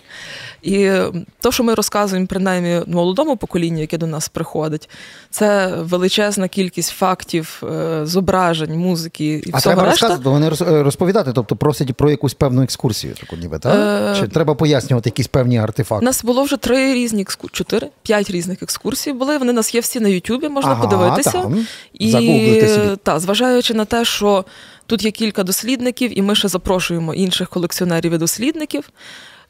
І 0.61 0.91
то, 1.39 1.51
що 1.51 1.63
ми 1.63 1.73
розказуємо, 1.73 2.27
принаймні 2.27 2.81
молодому 2.87 3.37
поколінню, 3.37 3.81
яке 3.81 3.97
до 3.97 4.07
нас 4.07 4.29
приходить, 4.29 4.89
це 5.29 5.75
величезна 5.75 6.47
кількість 6.47 6.89
фактів, 6.89 7.63
е, 7.63 8.05
зображень, 8.05 8.75
музики 8.77 9.43
і 9.45 9.51
а 9.53 9.57
всього 9.57 9.75
треба 9.75 9.89
решта. 9.91 10.07
розказувати, 10.07 10.29
вони 10.29 10.77
е, 10.79 10.83
розповідати, 10.83 11.31
тобто 11.35 11.55
просять 11.55 11.93
про 11.93 12.11
якусь 12.11 12.33
певну 12.33 12.63
екскурсію, 12.63 13.13
таку 13.13 13.35
ніби, 13.35 13.59
так? 13.59 13.75
Е... 13.75 14.19
Чи 14.19 14.27
треба 14.27 14.55
пояснювати 14.55 15.09
якісь 15.09 15.27
певні 15.27 15.57
артефакти? 15.57 16.03
У 16.03 16.05
нас 16.05 16.23
було 16.23 16.43
вже 16.43 16.57
три 16.57 16.93
різні 16.93 17.21
екскурсії, 17.21 17.57
чотири, 17.57 17.87
п'ять 18.03 18.29
різних 18.29 18.63
екскурсій 18.63 19.13
були. 19.13 19.37
Вони 19.37 19.51
у 19.51 19.55
нас 19.55 19.75
є 19.75 19.81
всі 19.81 19.99
на 19.99 20.09
Ютубі, 20.09 20.49
можна 20.49 20.71
ага, 20.71 20.83
подивитися. 20.83 21.31
Там. 21.31 21.67
І 21.93 22.63
та, 23.03 23.19
зважаючи 23.19 23.73
на 23.73 23.85
те, 23.85 24.05
що 24.05 24.45
тут 24.91 25.03
є 25.05 25.11
кілька 25.11 25.43
дослідників, 25.43 26.19
і 26.19 26.21
ми 26.21 26.35
ще 26.35 26.47
запрошуємо 26.47 27.13
інших 27.13 27.49
колекціонерів 27.49 28.13
і 28.13 28.17
дослідників. 28.17 28.89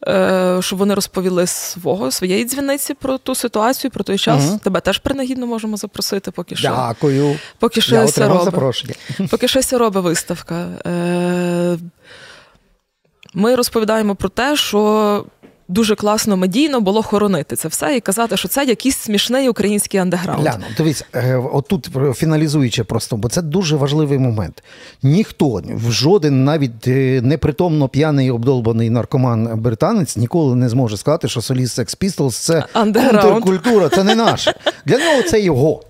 Е, 0.08 0.58
щоб 0.62 0.80
вони 0.80 0.93
розповіли 0.93 1.47
свого 1.47 2.12
своєї 2.12 2.45
дзвіниці 2.45 2.93
про 2.93 3.17
ту 3.17 3.36
ситуацію, 3.36 3.91
про 3.91 4.04
той 4.04 4.17
час. 4.17 4.49
Угу. 4.49 4.60
Тебе 4.63 4.80
теж 4.80 4.97
принагідно 4.97 5.47
можемо 5.47 5.77
запросити, 5.77 6.32
поки 6.32 6.56
що. 6.56 6.67
Дякую. 6.67 7.39
Поки 7.60 7.82
що 7.82 8.08
запрошення. 8.08 8.93
Поки 9.32 9.47
щось 9.47 9.73
робить 9.73 10.04
виставка. 10.04 10.67
Е, 10.86 11.77
ми 13.34 13.56
розповідаємо 13.56 14.15
про 14.15 14.30
те, 14.30 14.56
що 14.56 15.25
дуже 15.72 15.96
класно 15.96 16.38
медійно 16.38 16.82
було 16.82 17.04
хоронити 17.04 17.56
це 17.56 17.68
все 17.68 17.96
і 17.98 18.00
казати, 18.00 18.38
що 18.38 18.48
це 18.48 18.66
якийсь 18.66 18.98
смішний 18.98 19.50
український 19.50 20.00
андеграунд. 20.00 20.46
Ляно, 20.46 20.66
дивіться, 20.78 21.06
е, 21.16 21.36
отут 21.36 21.90
фіналізуючи 22.16 22.84
просто, 22.84 23.18
бо 23.18 23.30
це 23.30 23.42
дуже 23.42 23.76
важливий 23.76 24.20
момент. 24.20 24.64
Ніхто, 25.04 25.62
жоден 25.90 26.44
навіть 26.44 26.88
е, 26.88 27.22
непритомно 27.24 27.90
п'яний 27.90 28.32
обдолбаний 28.32 28.90
наркоман 28.90 29.50
британець 29.62 30.18
ніколи 30.18 30.56
не 30.56 30.70
зможе 30.70 30.98
сказати, 30.98 31.28
що 31.28 31.42
соліст 31.42 31.80
Sex 31.80 31.98
Pistols– 32.04 32.32
це 32.32 32.64
контркультура, 33.22 33.90
це 33.90 34.04
не 34.04 34.16
наше. 34.16 34.54
Для 34.86 34.98
нього 34.98 35.24
це 35.24 35.42
його. 35.42 35.82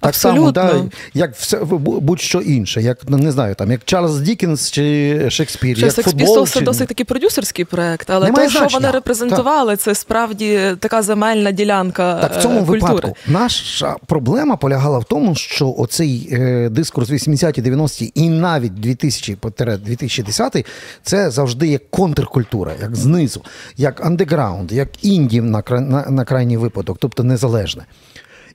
Так 0.00 0.14
само, 0.14 0.52
да, 0.52 0.84
як 1.14 1.34
все 1.34 1.58
будь-що 1.80 2.40
інше, 2.40 2.82
як 2.82 3.10
не 3.10 3.32
знаю, 3.32 3.54
там 3.54 3.70
як 3.70 3.84
Чарльз 3.84 4.20
Дікінс 4.20 4.70
чи 4.70 5.26
Шекспір. 5.30 5.76
Що 5.76 5.86
як 5.86 5.94
футбол, 5.94 6.46
це 6.46 6.60
досить 6.60 6.88
такий 6.88 7.06
продюсерський 7.06 7.64
проект, 7.64 8.10
але 8.10 8.32
те, 8.32 8.48
що 8.48 8.66
вони 8.66 8.90
репрезентували, 8.90 9.72
так. 9.72 9.80
це 9.80 9.94
справді 9.94 10.60
така 10.80 11.02
земельна 11.02 11.50
ділянка. 11.50 12.18
Так 12.20 12.36
в 12.38 12.42
цьому 12.42 12.60
е, 12.60 12.64
культури. 12.66 12.92
випадку 12.94 13.16
наша 13.26 13.96
проблема 14.06 14.56
полягала 14.56 14.98
в 14.98 15.04
тому, 15.04 15.34
що 15.34 15.74
оцей 15.78 16.28
е, 16.32 16.68
дискурс 16.68 17.10
80-ті, 17.10 17.62
90-ті 17.62 18.12
і 18.14 18.28
навіть 18.28 18.72
2000-2010 18.72 20.66
це 21.02 21.30
завжди 21.30 21.68
як 21.68 21.90
контркультура, 21.90 22.72
як 22.80 22.96
знизу, 22.96 23.42
як 23.76 24.06
андеграунд, 24.06 24.72
як 24.72 24.88
інді 25.02 25.40
на, 25.40 25.62
на, 25.68 26.06
на 26.10 26.24
крайній 26.24 26.56
випадок, 26.56 26.96
тобто 27.00 27.24
незалежне. 27.24 27.84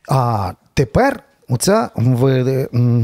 А 0.10 0.54
тепер 0.74 1.24
оця 1.50 1.90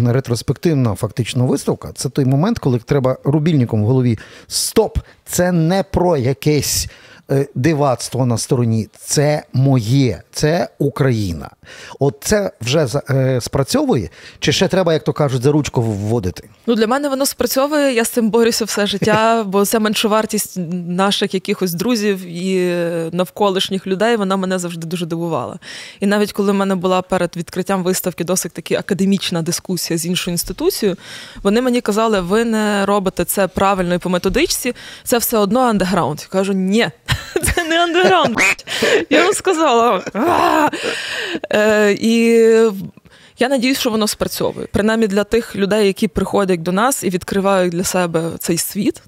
ретроспективна 0.06 0.96
фактично 0.96 1.48
виставка 1.48 1.92
це 1.96 2.10
той 2.10 2.26
момент, 2.26 2.60
коли 2.60 2.80
треба 2.80 3.18
рубільником 3.24 3.84
в 3.84 3.86
голові 3.86 4.20
стоп! 4.48 4.98
Це 5.26 5.52
не 5.52 5.84
про 5.84 6.18
якесь. 6.18 6.88
Е, 7.32 7.48
дивацтво 7.56 8.26
на 8.26 8.38
стороні 8.38 8.90
це 8.98 9.44
моє, 9.54 10.22
це 10.32 10.70
Україна. 10.80 11.50
От 12.00 12.16
це 12.22 12.52
вже 12.62 12.88
е, 13.10 13.42
спрацьовує, 13.42 14.10
чи 14.40 14.52
ще 14.52 14.68
треба, 14.68 14.94
як 14.94 15.04
то 15.04 15.14
кажуть, 15.14 15.42
за 15.42 15.52
ручку 15.52 15.82
вводити? 15.82 16.50
Ну 16.68 16.76
для 16.76 16.88
мене 16.88 17.10
воно 17.10 17.26
спрацьовує. 17.26 17.94
Я 17.94 18.06
з 18.06 18.10
цим 18.10 18.30
борюся 18.30 18.66
все 18.66 18.88
життя, 18.88 19.44
бо 19.48 19.66
це 19.66 19.80
меншовартість 19.80 20.58
наших 20.88 21.34
якихось 21.34 21.74
друзів 21.74 22.26
і 22.26 22.76
навколишніх 23.12 23.88
людей. 23.88 24.16
Вона 24.16 24.38
мене 24.38 24.60
завжди 24.60 24.88
дуже 24.88 25.06
дивувала. 25.06 25.60
І 26.00 26.06
навіть 26.06 26.32
коли 26.32 26.52
в 26.52 26.56
мене 26.56 26.76
була 26.76 27.02
перед 27.02 27.38
відкриттям 27.38 27.84
виставки 27.84 28.24
досить 28.24 28.52
таки 28.54 28.76
академічна 28.76 29.42
дискусія 29.42 29.98
з 29.98 30.06
іншою 30.06 30.34
інституцією, 30.34 30.98
вони 31.44 31.62
мені 31.62 31.82
казали, 31.82 32.22
ви 32.22 32.46
не 32.46 32.86
робите 32.86 33.26
це 33.26 33.48
правильно 33.48 33.96
і 33.96 33.98
по 33.98 34.10
методичці, 34.10 34.74
це 35.04 35.18
все 35.18 35.38
одно 35.38 35.60
андеграунд. 35.60 36.20
Я 36.22 36.28
кажу, 36.28 36.54
ні. 36.54 36.90
Це 37.44 37.64
не 37.64 37.80
андеграунд. 37.84 38.38
Я 39.10 39.24
вам 39.24 39.34
сказала. 39.34 40.04
Е, 41.58 41.92
І 42.00 42.28
я 43.40 43.50
надіюсь, 43.50 43.80
що 43.80 43.90
воно 43.90 44.08
спрацьовує. 44.08 44.68
Принаймні 44.72 45.08
для 45.08 45.24
тих 45.24 45.56
людей, 45.56 45.88
які 45.88 46.08
приходять 46.08 46.62
до 46.64 46.72
нас 46.72 47.04
і 47.04 47.10
відкривають 47.10 47.72
для 47.72 47.84
себе 47.84 48.32
цей 48.40 48.58
світ. 48.58 49.02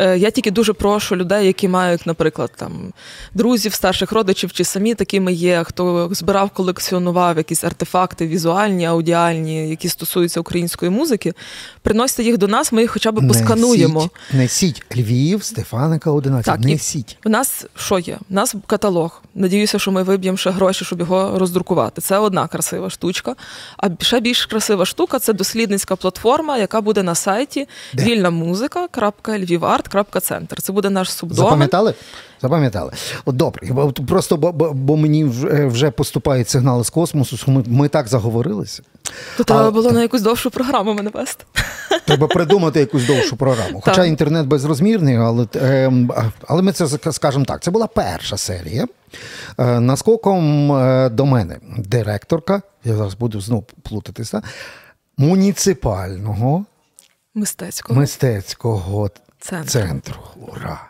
Е, 0.00 0.18
я 0.18 0.30
тільки 0.30 0.50
дуже 0.50 0.72
прошу 0.72 1.16
людей, 1.16 1.46
які 1.46 1.68
мають, 1.68 2.06
наприклад, 2.06 2.52
там 2.56 2.92
друзів, 3.34 3.74
старших 3.74 4.12
родичів 4.12 4.52
чи 4.52 4.64
самі 4.64 4.94
такими 4.94 5.32
є, 5.32 5.64
хто 5.64 6.08
збирав, 6.12 6.50
колекціонував 6.50 7.36
якісь 7.36 7.64
артефакти 7.64 8.26
візуальні, 8.26 8.84
аудіальні, 8.84 9.68
які 9.68 9.88
стосуються 9.88 10.40
української 10.40 10.90
музики. 10.90 11.32
Приносьте 11.82 12.22
їх 12.22 12.38
до 12.38 12.48
нас, 12.48 12.72
ми 12.72 12.80
їх 12.80 12.90
хоча 12.90 13.12
б 13.12 13.28
поскануємо. 13.28 14.10
Несіть 14.32 14.82
Львів, 14.96 15.44
Стефаника 15.44 16.10
11. 16.10 16.46
Так, 16.46 16.60
Несіть. 16.60 17.18
У 17.24 17.28
нас 17.28 17.66
що 17.76 17.98
є? 17.98 18.18
У 18.30 18.34
нас 18.34 18.54
каталог. 18.66 19.22
Надіюся, 19.34 19.78
що 19.78 19.90
ми 19.92 20.02
виб'ємо 20.02 20.38
ще 20.38 20.50
гроші, 20.50 20.84
щоб 20.84 21.00
його 21.00 21.38
роздрукувати. 21.38 22.00
Це 22.00 22.18
одна 22.18 22.48
красива 22.48 22.90
штучка. 22.90 23.34
А 23.76 23.88
ще 24.00 24.20
більш 24.20 24.46
красива 24.46 24.86
штука 24.86 25.18
це 25.18 25.32
дослідницька 25.32 25.96
платформа, 25.96 26.58
яка 26.58 26.80
буде 26.80 27.02
на 27.02 27.14
сайті 27.14 27.68
вільна 27.94 28.30
art.центр. 29.94 30.62
Це 30.62 30.72
буде 30.72 30.90
наш 30.90 31.12
субдомен. 31.12 31.44
Запам'ятали? 31.44 31.94
Запам'ятали. 32.42 32.92
Добре. 33.26 33.68
Просто 34.08 34.36
бо, 34.36 34.52
бо, 34.52 34.72
бо 34.72 34.96
мені 34.96 35.24
вже 35.24 35.90
поступають 35.90 36.48
сигнали 36.48 36.84
з 36.84 36.90
космосу, 36.90 37.36
що 37.36 37.50
ми, 37.50 37.64
ми 37.66 37.88
так 37.88 38.08
заговорилися. 38.08 38.82
То 39.36 39.44
треба 39.44 39.70
було 39.70 39.92
на 39.92 40.02
якусь 40.02 40.22
довшу 40.22 40.50
програму 40.50 40.94
мене 40.94 41.10
вести. 41.10 41.44
Треба 42.04 42.26
придумати 42.26 42.80
якусь 42.80 43.06
довшу 43.06 43.36
програму. 43.36 43.80
Хоча 43.80 43.96
так. 43.96 44.06
інтернет 44.06 44.46
безрозмірний, 44.46 45.16
але 45.16 45.46
ем, 45.54 46.10
але 46.48 46.62
ми 46.62 46.72
це 46.72 47.12
скажемо 47.12 47.44
так. 47.44 47.62
Це 47.62 47.70
була 47.70 47.86
перша 47.86 48.36
серія. 48.36 48.86
Е, 49.58 49.80
наскоком 49.80 50.72
е, 50.72 51.08
до 51.08 51.26
мене 51.26 51.56
директорка, 51.78 52.62
я 52.84 52.96
зараз 52.96 53.14
буду 53.14 53.40
знову 53.40 53.64
плутатися, 53.82 54.42
муніципального 55.18 56.64
мистецького 57.34 58.00
мистецького 58.00 59.10
центру. 59.40 59.68
центру. 59.68 60.16
Ура! 60.36 60.80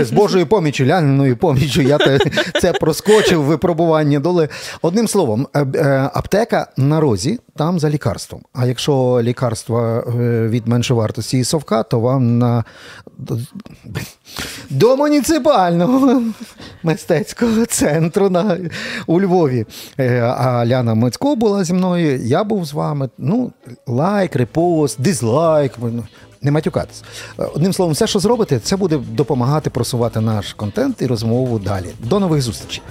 З 0.00 0.10
Божою 0.10 0.46
помічю, 0.46 0.86
ляниною 0.86 1.36
помічю, 1.36 1.82
я 1.82 1.98
те, 1.98 2.18
це 2.60 2.72
проскочив 2.72 3.42
випробування 3.42 4.20
доли. 4.20 4.48
Одним 4.82 5.08
словом, 5.08 5.46
е, 5.54 5.66
е, 5.74 6.10
аптека 6.14 6.66
на 6.76 7.00
розі 7.00 7.38
там 7.56 7.78
за 7.78 7.90
лікарством. 7.90 8.42
А 8.52 8.66
якщо 8.66 9.20
лікарство 9.22 9.80
е, 9.80 10.48
від 10.48 10.68
меншовартості 10.68 11.38
і 11.38 11.44
совка, 11.44 11.82
то 11.82 12.00
вам 12.00 12.38
на 12.38 12.64
до 14.70 14.96
муніципального 14.96 16.22
мистецького 16.82 17.66
центру 17.66 18.30
на, 18.30 18.58
у 19.06 19.20
Львові. 19.20 19.66
А 20.22 20.66
Ляна 20.66 20.94
Мицько 20.94 21.36
була 21.36 21.64
зі 21.64 21.72
мною, 21.72 22.16
я 22.16 22.44
був 22.44 22.64
з 22.64 22.72
вами. 22.72 23.08
Ну, 23.18 23.52
лайк, 23.86 24.36
репост, 24.36 25.00
дизлайк 25.00 25.72
не 26.42 26.50
матюкатись. 26.50 27.02
Е, 27.38 27.44
одним 27.44 27.72
словом, 27.72 27.94
все, 27.94 28.06
що 28.06 28.18
зробите, 28.18 28.58
це 28.58 28.76
буде 28.76 28.96
допомагати 28.96 29.70
просувати 29.70 30.20
наш 30.20 30.52
контент 30.52 31.02
і 31.02 31.06
розмову 31.06 31.58
далі. 31.58 31.86
До 31.98 32.20
нових 32.20 32.42
зустрічей. 32.42 32.82